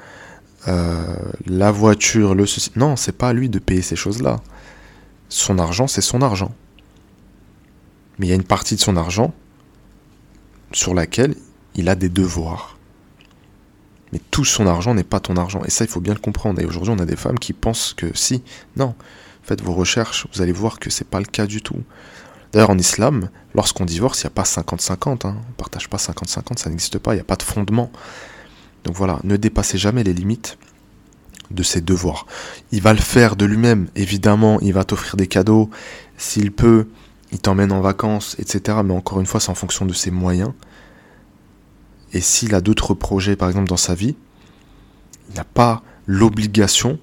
Euh, 0.69 1.17
la 1.47 1.71
voiture, 1.71 2.35
le 2.35 2.47
ceci. 2.47 2.71
Non, 2.77 2.97
c'est 2.97 3.17
pas 3.17 3.31
à 3.31 3.33
lui 3.33 3.49
de 3.49 3.59
payer 3.59 3.83
ces 3.83 3.97
choses-là. 3.97 4.41
Son 5.29 5.59
argent, 5.59 5.87
c'est 5.87 6.01
son 6.01 6.23
argent. 6.23 6.55
Mais 8.19 8.27
il 8.27 8.29
y 8.29 8.33
a 8.33 8.37
une 8.37 8.45
partie 8.45 8.77
de 8.77 8.81
son 8.81 8.97
argent 8.97 9.33
sur 10.73 10.95
laquelle 10.95 11.35
il 11.75 11.89
a 11.89 11.95
des 11.95 12.09
devoirs. 12.09 12.77
Mais 14.13 14.21
tout 14.31 14.45
son 14.45 14.67
argent 14.67 14.95
n'est 14.95 15.05
pas 15.05 15.21
ton 15.21 15.37
argent. 15.37 15.63
Et 15.65 15.71
ça, 15.71 15.85
il 15.85 15.91
faut 15.91 16.01
bien 16.01 16.15
le 16.15 16.21
comprendre. 16.21 16.61
Et 16.61 16.65
aujourd'hui, 16.65 16.93
on 16.97 16.99
a 16.99 17.07
des 17.07 17.17
femmes 17.17 17.39
qui 17.39 17.53
pensent 17.53 17.95
que 17.95 18.07
si. 18.15 18.43
Non. 18.77 18.95
Faites 19.43 19.63
vos 19.63 19.73
recherches, 19.73 20.27
vous 20.33 20.43
allez 20.43 20.53
voir 20.53 20.79
que 20.79 20.91
c'est 20.91 21.07
pas 21.07 21.19
le 21.19 21.27
cas 21.27 21.47
du 21.47 21.63
tout. 21.63 21.83
D'ailleurs, 22.53 22.71
en 22.71 22.79
islam, 22.79 23.31
lorsqu'on 23.55 23.85
divorce, 23.85 24.23
il 24.23 24.27
n'y 24.27 24.29
a 24.29 24.31
pas 24.31 24.43
50-50. 24.43 25.27
Hein. 25.27 25.37
On 25.37 25.49
ne 25.49 25.55
partage 25.57 25.89
pas 25.89 25.97
50-50, 25.97 26.59
ça 26.59 26.71
n'existe 26.71 26.99
pas. 26.99 27.13
Il 27.13 27.17
n'y 27.17 27.23
a 27.23 27.25
pas 27.25 27.37
de 27.37 27.43
fondement. 27.43 27.91
Donc 28.85 28.97
voilà, 28.97 29.19
ne 29.25 29.37
dépassez 29.37 29.79
jamais 29.79 30.05
les 30.05 30.13
limites 30.13 30.59
de 31.51 31.63
ses 31.63 31.81
devoirs. 31.81 32.27
Il 32.73 32.81
va 32.83 32.93
le 32.93 33.01
faire 33.01 33.37
de 33.37 33.45
lui-même, 33.45 33.89
évidemment, 33.97 34.59
il 34.61 34.73
va 34.73 34.85
t'offrir 34.85 35.17
des 35.17 35.27
cadeaux, 35.27 35.71
s'il 36.17 36.53
peut, 36.53 36.87
il 37.33 37.41
t'emmène 37.41 37.73
en 37.73 37.81
vacances, 37.81 38.37
etc. 38.39 38.79
Mais 38.85 38.95
encore 38.95 39.21
une 39.21 39.27
fois, 39.27 39.41
c'est 39.41 39.51
en 39.51 39.55
fonction 39.55 39.85
de 39.85 39.93
ses 39.93 40.11
moyens. 40.11 40.53
Et 42.13 42.21
s'il 42.21 42.55
a 42.55 42.61
d'autres 42.61 42.95
projets, 42.95 43.37
par 43.37 43.49
exemple, 43.49 43.69
dans 43.69 43.77
sa 43.77 43.95
vie, 43.95 44.17
il 45.31 45.37
n'a 45.37 45.45
pas 45.45 45.83
l'obligation 46.07 46.99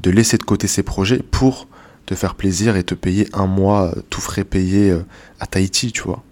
de 0.00 0.10
laisser 0.10 0.38
de 0.38 0.42
côté 0.42 0.66
ses 0.66 0.82
projets 0.82 1.18
pour 1.18 1.68
te 2.06 2.14
faire 2.14 2.34
plaisir 2.34 2.76
et 2.76 2.82
te 2.82 2.94
payer 2.94 3.28
un 3.32 3.46
mois 3.46 3.94
tout 4.10 4.20
frais 4.20 4.44
payé 4.44 4.90
euh, 4.90 5.04
à 5.38 5.46
Tahiti, 5.46 5.92
tu 5.92 6.02
vois. 6.02 6.22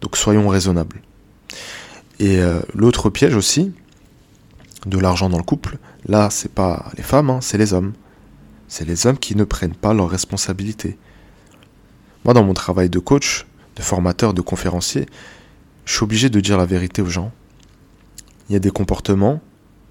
Donc 0.00 0.16
soyons 0.16 0.48
raisonnables. 0.48 1.00
Et 2.18 2.38
euh, 2.38 2.60
l'autre 2.74 3.10
piège 3.10 3.36
aussi 3.36 3.72
de 4.86 4.98
l'argent 4.98 5.30
dans 5.30 5.38
le 5.38 5.44
couple, 5.44 5.78
là 6.06 6.28
c'est 6.30 6.50
pas 6.50 6.90
les 6.96 7.02
femmes, 7.02 7.30
hein, 7.30 7.38
c'est 7.40 7.58
les 7.58 7.72
hommes. 7.72 7.92
C'est 8.68 8.84
les 8.84 9.06
hommes 9.06 9.18
qui 9.18 9.36
ne 9.36 9.44
prennent 9.44 9.74
pas 9.74 9.94
leurs 9.94 10.10
responsabilités. 10.10 10.98
Moi 12.24 12.34
dans 12.34 12.44
mon 12.44 12.54
travail 12.54 12.90
de 12.90 12.98
coach, 12.98 13.46
de 13.76 13.82
formateur, 13.82 14.34
de 14.34 14.40
conférencier, 14.40 15.06
je 15.84 15.94
suis 15.94 16.02
obligé 16.04 16.30
de 16.30 16.40
dire 16.40 16.56
la 16.56 16.66
vérité 16.66 17.02
aux 17.02 17.08
gens. 17.08 17.32
Il 18.48 18.52
y 18.52 18.56
a 18.56 18.60
des 18.60 18.70
comportements 18.70 19.40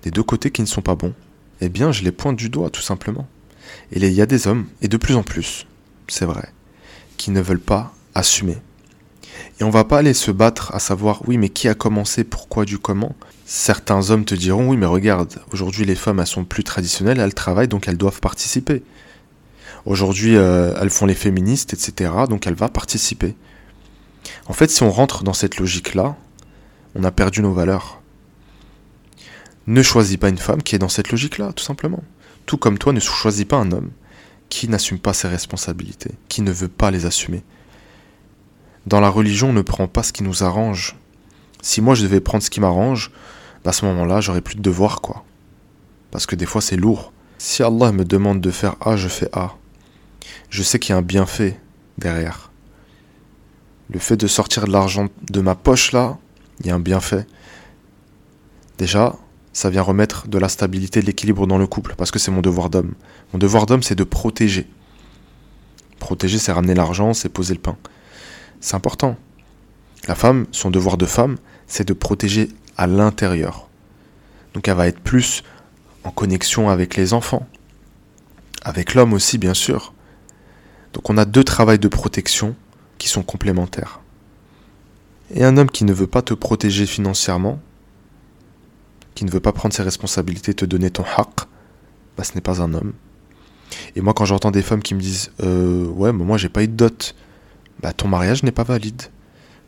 des 0.03 0.11
deux 0.11 0.23
côtés 0.23 0.51
qui 0.51 0.61
ne 0.61 0.67
sont 0.67 0.81
pas 0.81 0.95
bons. 0.95 1.13
Eh 1.61 1.69
bien 1.69 1.91
je 1.91 2.03
les 2.03 2.11
pointe 2.11 2.35
du 2.35 2.49
doigt 2.49 2.69
tout 2.69 2.81
simplement. 2.81 3.27
Et 3.91 3.99
il 3.99 4.13
y 4.13 4.21
a 4.21 4.25
des 4.25 4.47
hommes, 4.47 4.65
et 4.81 4.87
de 4.87 4.97
plus 4.97 5.15
en 5.15 5.23
plus, 5.23 5.65
c'est 6.07 6.25
vrai, 6.25 6.49
qui 7.17 7.31
ne 7.31 7.41
veulent 7.41 7.59
pas 7.59 7.93
assumer. 8.13 8.57
Et 9.59 9.63
on 9.63 9.69
va 9.69 9.83
pas 9.83 9.99
aller 9.99 10.13
se 10.13 10.29
battre 10.29 10.75
à 10.75 10.79
savoir 10.79 11.21
oui 11.27 11.37
mais 11.37 11.49
qui 11.49 11.67
a 11.67 11.73
commencé, 11.73 12.23
pourquoi, 12.23 12.65
du 12.65 12.77
comment. 12.77 13.15
Certains 13.45 14.09
hommes 14.09 14.25
te 14.25 14.35
diront 14.35 14.69
oui 14.69 14.77
mais 14.77 14.85
regarde, 14.85 15.39
aujourd'hui 15.51 15.85
les 15.85 15.95
femmes 15.95 16.19
elles 16.19 16.27
sont 16.27 16.43
plus 16.43 16.63
traditionnelles, 16.63 17.19
elles 17.19 17.33
travaillent 17.33 17.67
donc 17.67 17.87
elles 17.87 17.97
doivent 17.97 18.19
participer. 18.19 18.83
Aujourd'hui 19.85 20.35
euh, 20.35 20.73
elles 20.79 20.89
font 20.89 21.05
les 21.05 21.15
féministes, 21.15 21.73
etc. 21.73 22.11
Donc 22.29 22.45
elles 22.47 22.55
vont 22.55 22.67
participer. 22.67 23.35
En 24.47 24.53
fait 24.53 24.69
si 24.69 24.83
on 24.83 24.91
rentre 24.91 25.23
dans 25.23 25.33
cette 25.33 25.57
logique-là, 25.57 26.15
on 26.95 27.03
a 27.03 27.11
perdu 27.11 27.41
nos 27.41 27.53
valeurs. 27.53 28.01
Ne 29.67 29.81
choisis 29.81 30.17
pas 30.17 30.29
une 30.29 30.37
femme 30.37 30.61
qui 30.61 30.75
est 30.75 30.79
dans 30.79 30.89
cette 30.89 31.11
logique-là, 31.11 31.53
tout 31.53 31.63
simplement. 31.63 32.03
Tout 32.45 32.57
comme 32.57 32.77
toi 32.77 32.93
ne 32.93 32.99
choisis 32.99 33.45
pas 33.45 33.57
un 33.57 33.71
homme 33.71 33.91
qui 34.49 34.67
n'assume 34.67 34.99
pas 34.99 35.13
ses 35.13 35.27
responsabilités, 35.27 36.11
qui 36.29 36.41
ne 36.41 36.51
veut 36.51 36.67
pas 36.67 36.91
les 36.91 37.05
assumer. 37.05 37.43
Dans 38.85 38.99
la 38.99 39.09
religion, 39.09 39.49
on 39.49 39.53
ne 39.53 39.61
prend 39.61 39.87
pas 39.87 40.03
ce 40.03 40.13
qui 40.13 40.23
nous 40.23 40.43
arrange. 40.43 40.95
Si 41.61 41.81
moi 41.81 41.95
je 41.95 42.03
devais 42.03 42.19
prendre 42.19 42.43
ce 42.43 42.49
qui 42.49 42.59
m'arrange, 42.59 43.11
à 43.65 43.71
ce 43.71 43.85
moment-là, 43.85 44.21
j'aurais 44.21 44.41
plus 44.41 44.55
de 44.55 44.61
devoirs, 44.61 45.01
quoi. 45.01 45.23
Parce 46.11 46.25
que 46.25 46.35
des 46.35 46.45
fois, 46.45 46.61
c'est 46.61 46.75
lourd. 46.75 47.13
Si 47.37 47.63
Allah 47.63 47.91
me 47.91 48.05
demande 48.05 48.41
de 48.41 48.51
faire 48.51 48.75
A, 48.81 48.97
je 48.97 49.07
fais 49.07 49.29
A. 49.33 49.55
Je 50.49 50.63
sais 50.63 50.79
qu'il 50.79 50.91
y 50.91 50.93
a 50.93 50.97
un 50.97 51.01
bienfait 51.01 51.59
derrière. 51.97 52.51
Le 53.89 53.99
fait 53.99 54.17
de 54.17 54.27
sortir 54.27 54.65
de 54.65 54.71
l'argent 54.71 55.07
de 55.29 55.41
ma 55.41 55.55
poche, 55.55 55.91
là, 55.91 56.17
il 56.59 56.67
y 56.67 56.69
a 56.71 56.75
un 56.75 56.79
bienfait. 56.79 57.25
Déjà, 58.77 59.15
ça 59.51 59.69
vient 59.69 59.81
remettre 59.81 60.27
de 60.27 60.37
la 60.37 60.49
stabilité, 60.49 61.01
de 61.01 61.05
l'équilibre 61.05 61.45
dans 61.45 61.57
le 61.57 61.67
couple, 61.67 61.95
parce 61.95 62.11
que 62.11 62.19
c'est 62.19 62.31
mon 62.31 62.41
devoir 62.41 62.69
d'homme. 62.69 62.93
Mon 63.33 63.39
devoir 63.39 63.65
d'homme, 63.65 63.83
c'est 63.83 63.95
de 63.95 64.03
protéger. 64.03 64.67
Protéger, 65.99 66.39
c'est 66.39 66.51
ramener 66.51 66.73
l'argent, 66.73 67.13
c'est 67.13 67.29
poser 67.29 67.53
le 67.53 67.59
pain. 67.59 67.77
C'est 68.59 68.75
important. 68.75 69.15
La 70.07 70.15
femme, 70.15 70.47
son 70.51 70.71
devoir 70.71 70.97
de 70.97 71.05
femme, 71.05 71.37
c'est 71.67 71.87
de 71.87 71.93
protéger 71.93 72.49
à 72.77 72.87
l'intérieur. 72.87 73.69
Donc 74.53 74.67
elle 74.67 74.75
va 74.75 74.87
être 74.87 74.99
plus 74.99 75.43
en 76.03 76.11
connexion 76.11 76.69
avec 76.69 76.95
les 76.95 77.13
enfants. 77.13 77.47
Avec 78.63 78.93
l'homme 78.95 79.13
aussi, 79.13 79.37
bien 79.37 79.53
sûr. 79.53 79.93
Donc 80.93 81.09
on 81.09 81.17
a 81.17 81.25
deux 81.25 81.43
travails 81.43 81.79
de 81.79 81.87
protection 81.87 82.55
qui 83.03 83.09
sont 83.09 83.21
complémentaires. 83.21 83.99
Et 85.35 85.43
un 85.43 85.57
homme 85.57 85.69
qui 85.69 85.83
ne 85.83 85.91
veut 85.91 86.07
pas 86.07 86.21
te 86.21 86.33
protéger 86.33 86.85
financièrement, 86.85 87.59
qui 89.13 89.25
ne 89.25 89.29
veut 89.29 89.41
pas 89.41 89.51
prendre 89.51 89.75
ses 89.75 89.83
responsabilités, 89.83 90.53
te 90.53 90.63
donner 90.63 90.89
ton 90.89 91.03
haq, 91.03 91.49
bah, 92.15 92.23
ce 92.23 92.33
n'est 92.33 92.39
pas 92.39 92.61
un 92.61 92.73
homme. 92.73 92.93
Et 93.97 94.01
moi, 94.01 94.13
quand 94.13 94.23
j'entends 94.23 94.51
des 94.51 94.61
femmes 94.61 94.81
qui 94.81 94.95
me 94.95 95.01
disent 95.01 95.31
euh, 95.41 95.85
Ouais, 95.87 96.13
mais 96.13 96.23
moi, 96.23 96.37
j'ai 96.37 96.47
pas 96.47 96.63
eu 96.63 96.69
de 96.69 96.75
dot, 96.77 97.13
bah, 97.81 97.91
ton 97.91 98.07
mariage 98.07 98.41
n'est 98.43 98.53
pas 98.53 98.63
valide. 98.63 99.01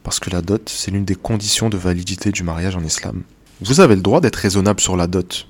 Parce 0.03 0.21
que 0.21 0.29
la 0.29 0.41
dot, 0.41 0.69
c'est 0.69 0.91
l'une 0.91 1.03
des 1.03 1.15
conditions 1.15 1.67
de 1.67 1.75
validité 1.75 2.31
du 2.31 2.43
mariage 2.43 2.77
en 2.77 2.83
islam. 2.85 3.23
Vous 3.59 3.81
avez 3.81 3.97
le 3.97 4.01
droit 4.01 4.21
d'être 4.21 4.37
raisonnable 4.37 4.79
sur 4.79 4.95
la 4.95 5.07
dot. 5.07 5.49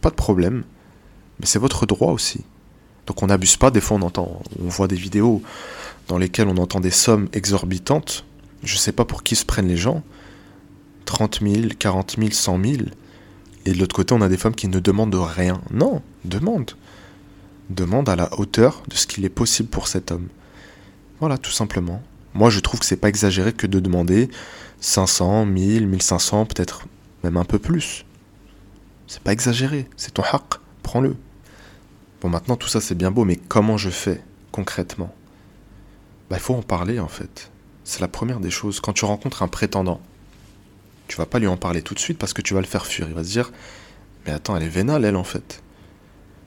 Pas 0.00 0.10
de 0.10 0.14
problème. 0.14 0.62
Mais 1.40 1.46
c'est 1.46 1.58
votre 1.58 1.86
droit 1.86 2.12
aussi. 2.12 2.44
Donc 3.06 3.22
on 3.22 3.26
n'abuse 3.26 3.56
pas, 3.56 3.70
des 3.70 3.80
fois 3.80 3.98
on 3.98 4.02
entend, 4.02 4.40
on 4.62 4.68
voit 4.68 4.88
des 4.88 4.96
vidéos 4.96 5.42
dans 6.08 6.18
lesquelles 6.18 6.48
on 6.48 6.56
entend 6.56 6.80
des 6.80 6.90
sommes 6.90 7.28
exorbitantes. 7.32 8.24
Je 8.62 8.76
sais 8.76 8.92
pas 8.92 9.04
pour 9.04 9.22
qui 9.22 9.36
se 9.36 9.44
prennent 9.44 9.68
les 9.68 9.76
gens. 9.76 10.02
30 11.04 11.40
000, 11.42 11.68
40 11.78 12.16
000, 12.18 12.30
100 12.30 12.64
000. 12.64 12.76
Et 13.66 13.72
de 13.72 13.78
l'autre 13.78 13.94
côté, 13.94 14.14
on 14.14 14.20
a 14.20 14.28
des 14.28 14.36
femmes 14.36 14.54
qui 14.54 14.68
ne 14.68 14.78
demandent 14.78 15.14
rien. 15.14 15.60
Non, 15.70 16.02
demande. 16.24 16.72
Demande 17.70 18.08
à 18.08 18.16
la 18.16 18.38
hauteur 18.38 18.82
de 18.88 18.94
ce 18.94 19.06
qu'il 19.06 19.24
est 19.24 19.30
possible 19.30 19.68
pour 19.68 19.88
cet 19.88 20.12
homme. 20.12 20.28
Voilà, 21.20 21.38
tout 21.38 21.50
simplement. 21.50 22.02
Moi, 22.34 22.50
je 22.50 22.60
trouve 22.60 22.80
que 22.80 22.86
c'est 22.86 22.96
pas 22.96 23.08
exagéré 23.08 23.52
que 23.52 23.66
de 23.66 23.80
demander 23.80 24.28
500, 24.80 25.46
1000, 25.46 25.86
1500, 25.86 26.46
peut-être 26.46 26.86
même 27.22 27.36
un 27.36 27.44
peu 27.44 27.58
plus. 27.58 28.04
C'est 29.06 29.22
pas 29.22 29.32
exagéré, 29.32 29.88
c'est 29.96 30.14
ton 30.14 30.22
haq, 30.22 30.42
prends-le. 30.82 31.16
Bon, 32.24 32.30
maintenant, 32.30 32.56
tout 32.56 32.68
ça 32.68 32.80
c'est 32.80 32.94
bien 32.94 33.10
beau, 33.10 33.26
mais 33.26 33.36
comment 33.36 33.76
je 33.76 33.90
fais 33.90 34.22
concrètement? 34.50 35.14
Bah, 36.30 36.36
il 36.38 36.40
faut 36.40 36.54
en 36.54 36.62
parler 36.62 36.98
en 36.98 37.06
fait. 37.06 37.50
C'est 37.84 38.00
la 38.00 38.08
première 38.08 38.40
des 38.40 38.48
choses. 38.48 38.80
Quand 38.80 38.94
tu 38.94 39.04
rencontres 39.04 39.42
un 39.42 39.48
prétendant, 39.48 40.00
tu 41.06 41.18
vas 41.18 41.26
pas 41.26 41.38
lui 41.38 41.48
en 41.48 41.58
parler 41.58 41.82
tout 41.82 41.92
de 41.92 41.98
suite 41.98 42.16
parce 42.16 42.32
que 42.32 42.40
tu 42.40 42.54
vas 42.54 42.62
le 42.62 42.66
faire 42.66 42.86
fuir. 42.86 43.08
Il 43.10 43.14
va 43.14 43.22
se 43.24 43.28
dire 43.28 43.52
Mais 44.24 44.32
attends, 44.32 44.56
elle 44.56 44.62
est 44.62 44.68
vénale, 44.68 45.04
elle 45.04 45.16
en 45.16 45.22
fait. 45.22 45.62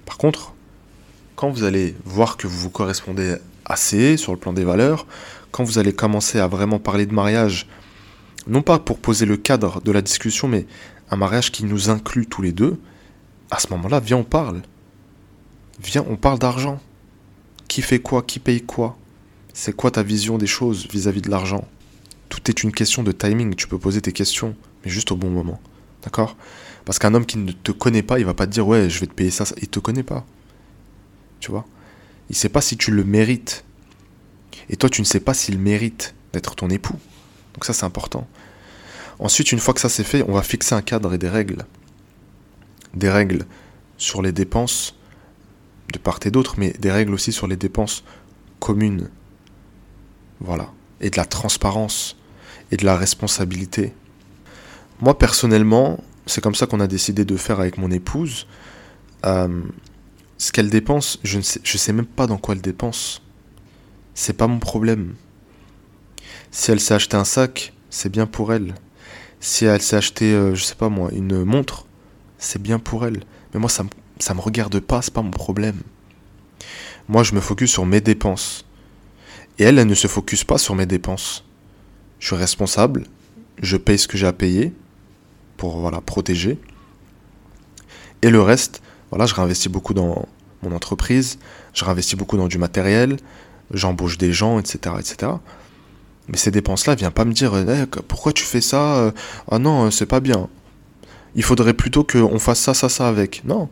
Par 0.07 0.17
contre, 0.17 0.55
quand 1.35 1.51
vous 1.51 1.63
allez 1.63 1.95
voir 2.05 2.37
que 2.37 2.47
vous 2.47 2.57
vous 2.57 2.71
correspondez 2.71 3.35
assez 3.63 4.17
sur 4.17 4.31
le 4.31 4.39
plan 4.39 4.53
des 4.53 4.63
valeurs, 4.63 5.05
quand 5.51 5.63
vous 5.63 5.77
allez 5.77 5.93
commencer 5.93 6.39
à 6.39 6.47
vraiment 6.47 6.79
parler 6.79 7.05
de 7.05 7.13
mariage, 7.13 7.69
non 8.47 8.63
pas 8.63 8.79
pour 8.79 8.97
poser 8.97 9.27
le 9.27 9.37
cadre 9.37 9.79
de 9.81 9.91
la 9.91 10.01
discussion, 10.01 10.47
mais 10.47 10.65
un 11.11 11.17
mariage 11.17 11.51
qui 11.51 11.65
nous 11.65 11.91
inclut 11.91 12.25
tous 12.25 12.41
les 12.41 12.51
deux, 12.51 12.79
à 13.51 13.59
ce 13.59 13.67
moment-là, 13.69 13.99
viens, 13.99 14.17
on 14.17 14.23
parle. 14.23 14.63
Viens, 15.79 16.05
on 16.09 16.15
parle 16.15 16.39
d'argent. 16.39 16.79
Qui 17.67 17.81
fait 17.81 17.99
quoi 17.99 18.23
Qui 18.23 18.39
paye 18.39 18.61
quoi? 18.61 18.97
C'est 19.53 19.75
quoi 19.75 19.91
ta 19.91 20.03
vision 20.03 20.37
des 20.37 20.47
choses 20.47 20.87
vis-à-vis 20.91 21.21
de 21.21 21.29
l'argent? 21.29 21.67
Tout 22.29 22.49
est 22.49 22.63
une 22.63 22.71
question 22.71 23.03
de 23.03 23.11
timing. 23.11 23.55
Tu 23.55 23.67
peux 23.67 23.77
poser 23.77 24.01
tes 24.01 24.11
questions, 24.11 24.55
mais 24.83 24.91
juste 24.91 25.11
au 25.11 25.15
bon 25.15 25.29
moment. 25.29 25.61
D'accord? 26.03 26.35
Parce 26.85 26.99
qu'un 26.99 27.13
homme 27.13 27.25
qui 27.25 27.37
ne 27.37 27.51
te 27.51 27.71
connaît 27.71 28.03
pas, 28.03 28.19
il 28.19 28.25
va 28.25 28.33
pas 28.33 28.47
te 28.47 28.51
dire 28.51 28.67
ouais, 28.67 28.89
je 28.89 28.99
vais 28.99 29.07
te 29.07 29.13
payer 29.13 29.31
ça, 29.31 29.45
ça. 29.45 29.55
Il 29.61 29.67
te 29.67 29.79
connaît 29.79 30.03
pas. 30.03 30.25
Tu 31.39 31.51
vois? 31.51 31.65
Il 32.29 32.35
sait 32.35 32.49
pas 32.49 32.61
si 32.61 32.77
tu 32.77 32.91
le 32.91 33.03
mérites. 33.03 33.63
Et 34.69 34.77
toi, 34.77 34.89
tu 34.89 35.01
ne 35.01 35.05
sais 35.05 35.19
pas 35.19 35.33
s'il 35.33 35.59
mérite 35.59 36.15
d'être 36.33 36.55
ton 36.55 36.69
époux. 36.69 36.97
Donc 37.53 37.65
ça, 37.65 37.73
c'est 37.73 37.85
important. 37.85 38.27
Ensuite, 39.19 39.51
une 39.51 39.59
fois 39.59 39.73
que 39.73 39.79
ça 39.79 39.89
c'est 39.89 40.03
fait, 40.03 40.23
on 40.27 40.33
va 40.33 40.43
fixer 40.43 40.75
un 40.75 40.81
cadre 40.81 41.13
et 41.13 41.17
des 41.17 41.29
règles. 41.29 41.65
Des 42.93 43.09
règles 43.09 43.45
sur 43.97 44.21
les 44.21 44.31
dépenses 44.31 44.96
de 45.93 45.99
part 45.99 46.19
et 46.25 46.31
d'autre, 46.31 46.55
mais 46.57 46.73
des 46.79 46.91
règles 46.91 47.13
aussi 47.13 47.31
sur 47.31 47.47
les 47.47 47.55
dépenses 47.55 48.03
communes. 48.59 49.09
Voilà. 50.39 50.71
Et 51.01 51.09
de 51.09 51.17
la 51.17 51.25
transparence 51.25 52.17
et 52.71 52.77
de 52.77 52.85
la 52.85 52.97
responsabilité. 52.97 53.93
Moi, 54.99 55.17
personnellement, 55.17 56.03
c'est 56.25 56.41
comme 56.41 56.55
ça 56.55 56.65
qu'on 56.65 56.79
a 56.79 56.87
décidé 56.87 57.23
de 57.25 57.37
faire 57.37 57.59
avec 57.59 57.77
mon 57.77 57.91
épouse. 57.91 58.47
Euh, 59.25 59.61
ce 60.37 60.51
qu'elle 60.51 60.69
dépense, 60.69 61.19
je 61.23 61.37
ne 61.37 61.43
sais, 61.43 61.93
même 61.93 62.05
pas 62.05 62.27
dans 62.27 62.37
quoi 62.37 62.55
elle 62.55 62.61
dépense. 62.61 63.21
C'est 64.13 64.33
pas 64.33 64.47
mon 64.47 64.59
problème. 64.59 65.15
Si 66.51 66.71
elle 66.71 66.79
s'est 66.79 66.93
acheté 66.93 67.15
un 67.15 67.23
sac, 67.23 67.73
c'est 67.89 68.09
bien 68.09 68.25
pour 68.25 68.53
elle. 68.53 68.75
Si 69.39 69.65
elle 69.65 69.81
s'est 69.81 69.95
acheté, 69.95 70.33
euh, 70.33 70.55
je 70.55 70.63
sais 70.63 70.75
pas 70.75 70.89
moi, 70.89 71.09
une 71.13 71.43
montre, 71.43 71.85
c'est 72.37 72.61
bien 72.61 72.79
pour 72.79 73.05
elle. 73.05 73.23
Mais 73.53 73.59
moi, 73.59 73.69
ça 73.69 73.83
me, 73.83 73.89
ça 74.19 74.33
me 74.33 74.41
regarde 74.41 74.79
pas, 74.79 75.01
c'est 75.01 75.13
pas 75.13 75.21
mon 75.21 75.31
problème. 75.31 75.81
Moi, 77.07 77.23
je 77.23 77.33
me 77.33 77.39
focus 77.39 77.71
sur 77.71 77.85
mes 77.85 78.01
dépenses. 78.01 78.65
Et 79.59 79.63
elle, 79.63 79.79
elle 79.79 79.87
ne 79.87 79.95
se 79.95 80.07
focus 80.07 80.43
pas 80.43 80.57
sur 80.57 80.75
mes 80.75 80.85
dépenses. 80.85 81.43
Je 82.19 82.27
suis 82.27 82.35
responsable, 82.35 83.05
je 83.61 83.77
paye 83.77 83.97
ce 83.97 84.07
que 84.07 84.17
j'ai 84.17 84.27
à 84.27 84.33
payer 84.33 84.73
pour 85.55 85.77
voilà, 85.77 86.01
protéger. 86.01 86.59
Et 88.21 88.29
le 88.29 88.41
reste, 88.41 88.81
voilà, 89.09 89.25
je 89.25 89.35
réinvestis 89.35 89.69
beaucoup 89.69 89.93
dans 89.93 90.27
mon 90.63 90.75
entreprise, 90.75 91.37
je 91.73 91.85
réinvestis 91.85 92.15
beaucoup 92.15 92.37
dans 92.37 92.47
du 92.47 92.57
matériel, 92.57 93.17
j'embauche 93.71 94.17
des 94.17 94.33
gens, 94.33 94.59
etc., 94.59 94.95
etc. 94.99 95.31
Mais 96.27 96.37
ces 96.37 96.51
dépenses-là, 96.51 96.95
viens 96.95 97.11
pas 97.11 97.25
me 97.25 97.33
dire, 97.33 97.55
eh, 97.55 97.85
pourquoi 98.07 98.33
tu 98.33 98.43
fais 98.43 98.61
ça 98.61 98.97
euh, 98.97 99.11
Ah 99.49 99.59
non, 99.59 99.85
euh, 99.85 99.91
c'est 99.91 100.05
pas 100.05 100.19
bien. 100.19 100.49
il 101.35 101.43
faudrait 101.43 101.73
plutôt 101.73 102.03
qu'on 102.03 102.39
fasse 102.39 102.59
ça, 102.59 102.73
ça, 102.73 102.89
ça 102.89 103.07
avec. 103.07 103.43
Non, 103.45 103.69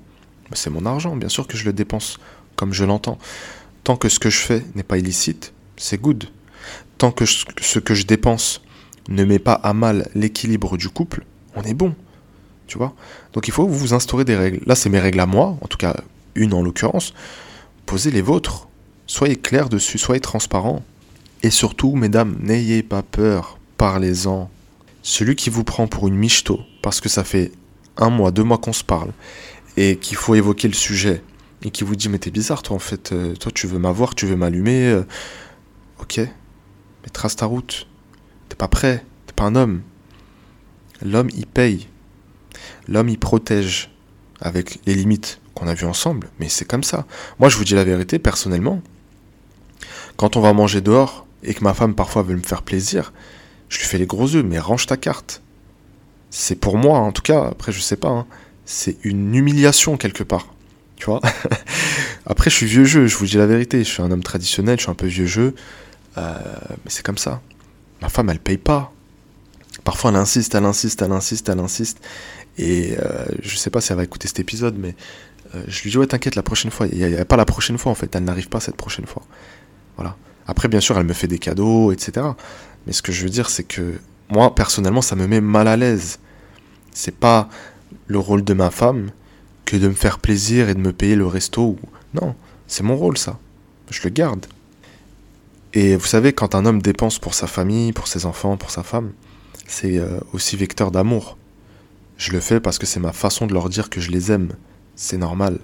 c'est 0.54 0.70
mon 0.70 0.86
argent, 0.86 1.16
bien 1.16 1.30
sûr 1.30 1.48
que 1.48 1.58
je 1.58 1.66
le 1.66 1.74
dépense 1.74 2.20
comme 2.56 2.74
je 2.74 2.86
l'entends. 2.86 3.18
Tant 3.84 3.98
que 3.98 4.10
ce 4.10 4.20
que 4.20 4.30
je 4.30 4.40
fais 4.40 4.64
n'est 4.76 4.84
pas 4.84 4.98
illicite, 4.98 5.54
c'est 5.78 6.00
good. 6.00 6.26
Tant 6.98 7.12
que 7.12 7.26
ce 7.26 7.80
que 7.80 7.94
je 7.94 8.06
dépense 8.06 8.62
ne 9.10 9.24
met 9.24 9.40
pas 9.40 9.54
à 9.54 9.74
mal 9.74 10.10
l'équilibre 10.16 10.78
du 10.78 10.90
couple, 10.90 11.26
on 11.56 11.64
est 11.64 11.74
bon. 11.74 11.96
Tu 12.68 12.78
vois? 12.78 12.94
Donc 13.34 13.48
il 13.48 13.52
faut 13.52 13.68
vous 13.68 13.94
instaurer 13.94 14.26
des 14.26 14.36
règles. 14.36 14.62
Là, 14.66 14.76
c'est 14.76 14.90
mes 14.90 15.00
règles 15.00 15.20
à 15.20 15.26
moi, 15.26 15.58
en 15.62 15.68
tout 15.68 15.78
cas 15.78 15.96
une 16.36 16.54
en 16.54 16.64
l'occurrence. 16.64 17.14
Posez 17.86 18.12
les 18.12 18.22
vôtres. 18.22 18.68
Soyez 19.08 19.36
clairs 19.36 19.70
dessus, 19.70 19.98
soyez 19.98 20.20
transparents. 20.20 20.84
Et 21.44 21.52
surtout, 21.52 21.96
mesdames, 21.96 22.36
n'ayez 22.42 22.82
pas 22.82 23.04
peur, 23.04 23.60
parlez-en. 23.78 24.50
Celui 25.04 25.36
qui 25.36 25.52
vous 25.52 25.64
prend 25.64 25.86
pour 25.86 26.08
une 26.08 26.16
michto, 26.16 26.60
parce 26.82 27.02
que 27.02 27.10
ça 27.10 27.24
fait 27.24 27.52
un 27.98 28.10
mois, 28.10 28.32
deux 28.32 28.44
mois 28.44 28.58
qu'on 28.58 28.74
se 28.74 28.84
parle, 28.84 29.12
et 29.78 29.98
qu'il 29.98 30.18
faut 30.18 30.36
évoquer 30.36 30.68
le 30.68 30.74
sujet, 30.74 31.22
et 31.64 31.72
qui 31.72 31.84
vous 31.84 31.96
dit 31.96 32.10
mais 32.10 32.20
t'es 32.20 32.32
bizarre 32.32 32.62
toi 32.62 32.76
en 32.76 32.80
fait, 32.80 33.12
euh, 33.12 33.36
toi 33.36 33.52
tu 33.54 33.68
veux 33.68 33.80
m'avoir, 33.80 34.16
tu 34.16 34.26
veux 34.26 34.36
m'allumer, 34.36 34.88
euh, 34.90 35.04
ok, 36.00 36.18
mais 36.18 37.10
trace 37.12 37.36
ta 37.36 37.46
route, 37.46 37.88
t'es 38.50 38.56
pas 38.56 38.68
prêt, 38.68 39.06
t'es 39.28 39.34
pas 39.34 39.44
un 39.44 39.56
homme. 39.56 39.82
L'homme 41.02 41.30
il 41.36 41.46
paye, 41.46 41.88
l'homme 42.88 43.10
il 43.10 43.20
protège 43.20 43.92
avec 44.40 44.80
les 44.86 44.96
limites 44.96 45.42
qu'on 45.54 45.68
a 45.68 45.74
vues 45.74 45.88
ensemble, 45.88 46.30
mais 46.40 46.50
c'est 46.50 46.66
comme 46.66 46.84
ça. 46.84 47.06
Moi 47.40 47.50
je 47.50 47.58
vous 47.58 47.64
dis 47.64 47.76
la 47.76 47.84
vérité 47.84 48.20
personnellement, 48.20 48.82
quand 50.18 50.38
on 50.38 50.42
va 50.42 50.54
manger 50.54 50.82
dehors 50.82 51.26
et 51.44 51.54
que 51.54 51.64
ma 51.64 51.74
femme 51.74 51.96
parfois 51.96 52.24
veut 52.24 52.36
me 52.36 52.42
faire 52.42 52.62
plaisir, 52.62 53.12
je 53.70 53.80
lui 53.80 53.86
fais 53.86 53.98
les 53.98 54.06
gros 54.06 54.28
yeux, 54.28 54.44
mais 54.44 54.60
range 54.60 54.86
ta 54.86 54.98
carte. 54.98 55.42
C'est 56.30 56.56
pour 56.56 56.78
moi, 56.78 57.00
en 57.00 57.12
tout 57.12 57.22
cas, 57.22 57.46
après 57.46 57.72
je 57.72 57.80
sais 57.82 57.96
pas, 57.96 58.10
hein, 58.10 58.26
c'est 58.66 58.98
une 59.04 59.34
humiliation 59.36 59.98
quelque 59.98 60.24
part. 60.24 60.48
Tu 60.96 61.06
vois? 61.06 61.22
Après, 62.26 62.50
je 62.50 62.56
suis 62.56 62.66
vieux 62.66 62.86
jeu, 62.86 63.08
je 63.08 63.16
vous 63.18 63.26
dis 63.26 63.38
la 63.38 63.46
vérité. 63.46 63.80
Je 63.80 63.90
suis 63.90 64.02
un 64.02 64.12
homme 64.12 64.24
traditionnel, 64.24 64.78
je 64.78 64.84
suis 64.84 64.92
un 64.92 64.96
peu 64.96 65.08
vieux 65.08 65.28
jeu. 65.28 65.54
Euh, 66.18 66.34
mais 66.84 66.90
c'est 66.90 67.06
comme 67.06 67.18
ça. 67.18 67.42
Ma 68.02 68.10
femme, 68.10 68.30
elle 68.30 68.40
paye 68.40 68.58
pas. 68.58 68.92
Parfois, 69.84 70.10
elle 70.10 70.18
insiste, 70.18 70.56
elle 70.56 70.66
insiste, 70.66 71.02
elle 71.02 71.12
insiste, 71.12 71.50
elle 71.50 71.60
insiste. 71.60 72.00
Et 72.58 72.96
euh, 73.00 73.26
je 73.42 73.56
sais 73.58 73.70
pas 73.70 73.82
si 73.82 73.92
elle 73.92 73.98
va 73.98 74.04
écouter 74.04 74.28
cet 74.28 74.40
épisode, 74.40 74.76
mais 74.78 74.96
euh, 75.54 75.64
je 75.68 75.84
lui 75.84 75.92
dis 75.92 75.98
Ouais, 75.98 76.08
t'inquiète, 76.08 76.36
la 76.36 76.44
prochaine 76.44 76.72
fois. 76.72 76.88
Il 76.92 77.06
n'y 77.06 77.16
a, 77.16 77.26
pas 77.26 77.38
la 77.38 77.46
prochaine 77.46 77.78
fois, 77.78 77.92
en 77.92 77.96
fait. 77.96 78.16
Elle 78.16 78.24
n'arrive 78.24 78.50
pas 78.50 78.60
cette 78.60 78.78
prochaine 78.78 79.06
fois. 79.06 79.24
Voilà. 79.98 80.16
Après, 80.48 80.68
bien 80.68 80.80
sûr, 80.80 80.98
elle 80.98 81.06
me 81.06 81.14
fait 81.14 81.28
des 81.28 81.40
cadeaux, 81.40 81.92
etc. 81.92 82.26
Mais 82.88 82.94
ce 82.94 83.02
que 83.02 83.12
je 83.12 83.24
veux 83.24 83.30
dire, 83.30 83.50
c'est 83.50 83.64
que 83.64 84.00
moi, 84.30 84.56
personnellement, 84.56 85.02
ça 85.02 85.16
me 85.16 85.28
met 85.28 85.42
mal 85.42 85.68
à 85.68 85.78
l'aise. 85.78 86.20
C'est 86.92 87.16
pas 87.16 87.50
le 88.08 88.20
rôle 88.20 88.44
de 88.44 88.54
ma 88.54 88.72
femme 88.72 89.12
que 89.66 89.78
de 89.78 89.88
me 89.88 89.94
faire 89.94 90.20
plaisir 90.20 90.70
et 90.70 90.76
de 90.76 90.80
me 90.80 90.94
payer 90.94 91.16
le 91.16 91.26
resto. 91.26 91.78
Non, 92.14 92.36
c'est 92.68 92.84
mon 92.84 92.96
rôle 92.96 93.18
ça. 93.18 93.40
Je 93.90 94.02
le 94.04 94.10
garde. 94.10 94.46
Et 95.74 95.96
vous 95.96 96.06
savez, 96.06 96.32
quand 96.34 96.56
un 96.56 96.66
homme 96.66 96.82
dépense 96.82 97.20
pour 97.20 97.34
sa 97.34 97.48
famille, 97.48 97.92
pour 97.92 98.08
ses 98.08 98.26
enfants, 98.26 98.58
pour 98.58 98.72
sa 98.72 98.84
femme, 98.84 99.12
c'est 99.68 99.98
euh, 99.98 100.20
aussi 100.32 100.56
vecteur 100.56 100.92
d'amour. 100.92 101.38
Je 102.18 102.32
le 102.32 102.40
fais 102.40 102.60
parce 102.60 102.78
que 102.80 102.86
c'est 102.86 103.00
ma 103.00 103.12
façon 103.12 103.46
de 103.46 103.54
leur 103.54 103.70
dire 103.70 103.90
que 103.90 104.00
je 104.00 104.12
les 104.12 104.32
aime. 104.32 104.54
C'est 104.96 105.18
normal. 105.18 105.60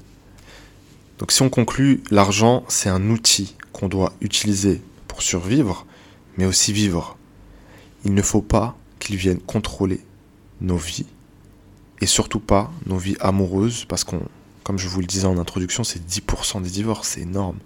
Donc 1.17 1.31
si 1.31 1.41
on 1.43 1.49
conclut, 1.49 2.03
l'argent, 2.11 2.65
c'est 2.67 2.89
un 2.89 3.09
outil 3.09 3.55
qu'on 3.71 3.87
doit 3.87 4.13
utiliser 4.21 4.81
pour 5.07 5.21
survivre, 5.21 5.85
mais 6.37 6.45
aussi 6.45 6.73
vivre. 6.73 7.17
Il 8.03 8.13
ne 8.13 8.21
faut 8.21 8.41
pas 8.41 8.75
qu'il 8.99 9.15
vienne 9.15 9.39
contrôler 9.39 10.01
nos 10.59 10.77
vies 10.77 11.05
et 12.01 12.07
surtout 12.07 12.39
pas 12.39 12.71
nos 12.85 12.97
vies 12.97 13.15
amoureuses, 13.19 13.85
parce 13.85 14.03
qu'on, 14.03 14.21
comme 14.63 14.77
je 14.77 14.87
vous 14.87 14.99
le 14.99 15.05
disais 15.05 15.27
en 15.27 15.37
introduction, 15.37 15.83
c'est 15.83 16.05
10% 16.05 16.61
des 16.61 16.69
divorces, 16.69 17.09
c'est 17.09 17.21
énorme. 17.21 17.57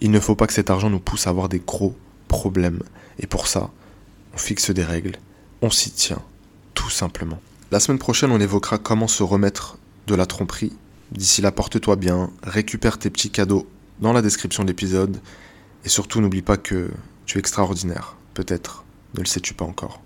Il 0.00 0.10
ne 0.10 0.20
faut 0.20 0.34
pas 0.34 0.46
que 0.46 0.52
cet 0.52 0.70
argent 0.70 0.90
nous 0.90 1.00
pousse 1.00 1.26
à 1.26 1.30
avoir 1.30 1.48
des 1.48 1.60
gros 1.60 1.96
problèmes. 2.28 2.82
Et 3.18 3.26
pour 3.26 3.48
ça, 3.48 3.70
on 4.34 4.36
fixe 4.36 4.70
des 4.70 4.84
règles, 4.84 5.16
on 5.62 5.70
s'y 5.70 5.90
tient, 5.90 6.20
tout 6.74 6.90
simplement. 6.90 7.40
La 7.70 7.80
semaine 7.80 7.98
prochaine, 7.98 8.30
on 8.30 8.40
évoquera 8.40 8.78
comment 8.78 9.08
se 9.08 9.22
remettre 9.22 9.78
de 10.06 10.14
la 10.14 10.26
tromperie. 10.26 10.72
D'ici 11.12 11.40
là, 11.40 11.52
porte-toi 11.52 11.96
bien, 11.96 12.30
récupère 12.42 12.98
tes 12.98 13.10
petits 13.10 13.30
cadeaux 13.30 13.66
dans 14.00 14.12
la 14.12 14.20
description 14.20 14.62
de 14.62 14.68
l'épisode, 14.68 15.20
et 15.84 15.88
surtout 15.88 16.20
n'oublie 16.20 16.42
pas 16.42 16.58
que 16.58 16.90
tu 17.24 17.38
es 17.38 17.40
extraordinaire, 17.40 18.16
peut-être, 18.34 18.84
ne 19.14 19.20
le 19.20 19.26
sais-tu 19.26 19.54
pas 19.54 19.64
encore. 19.64 20.00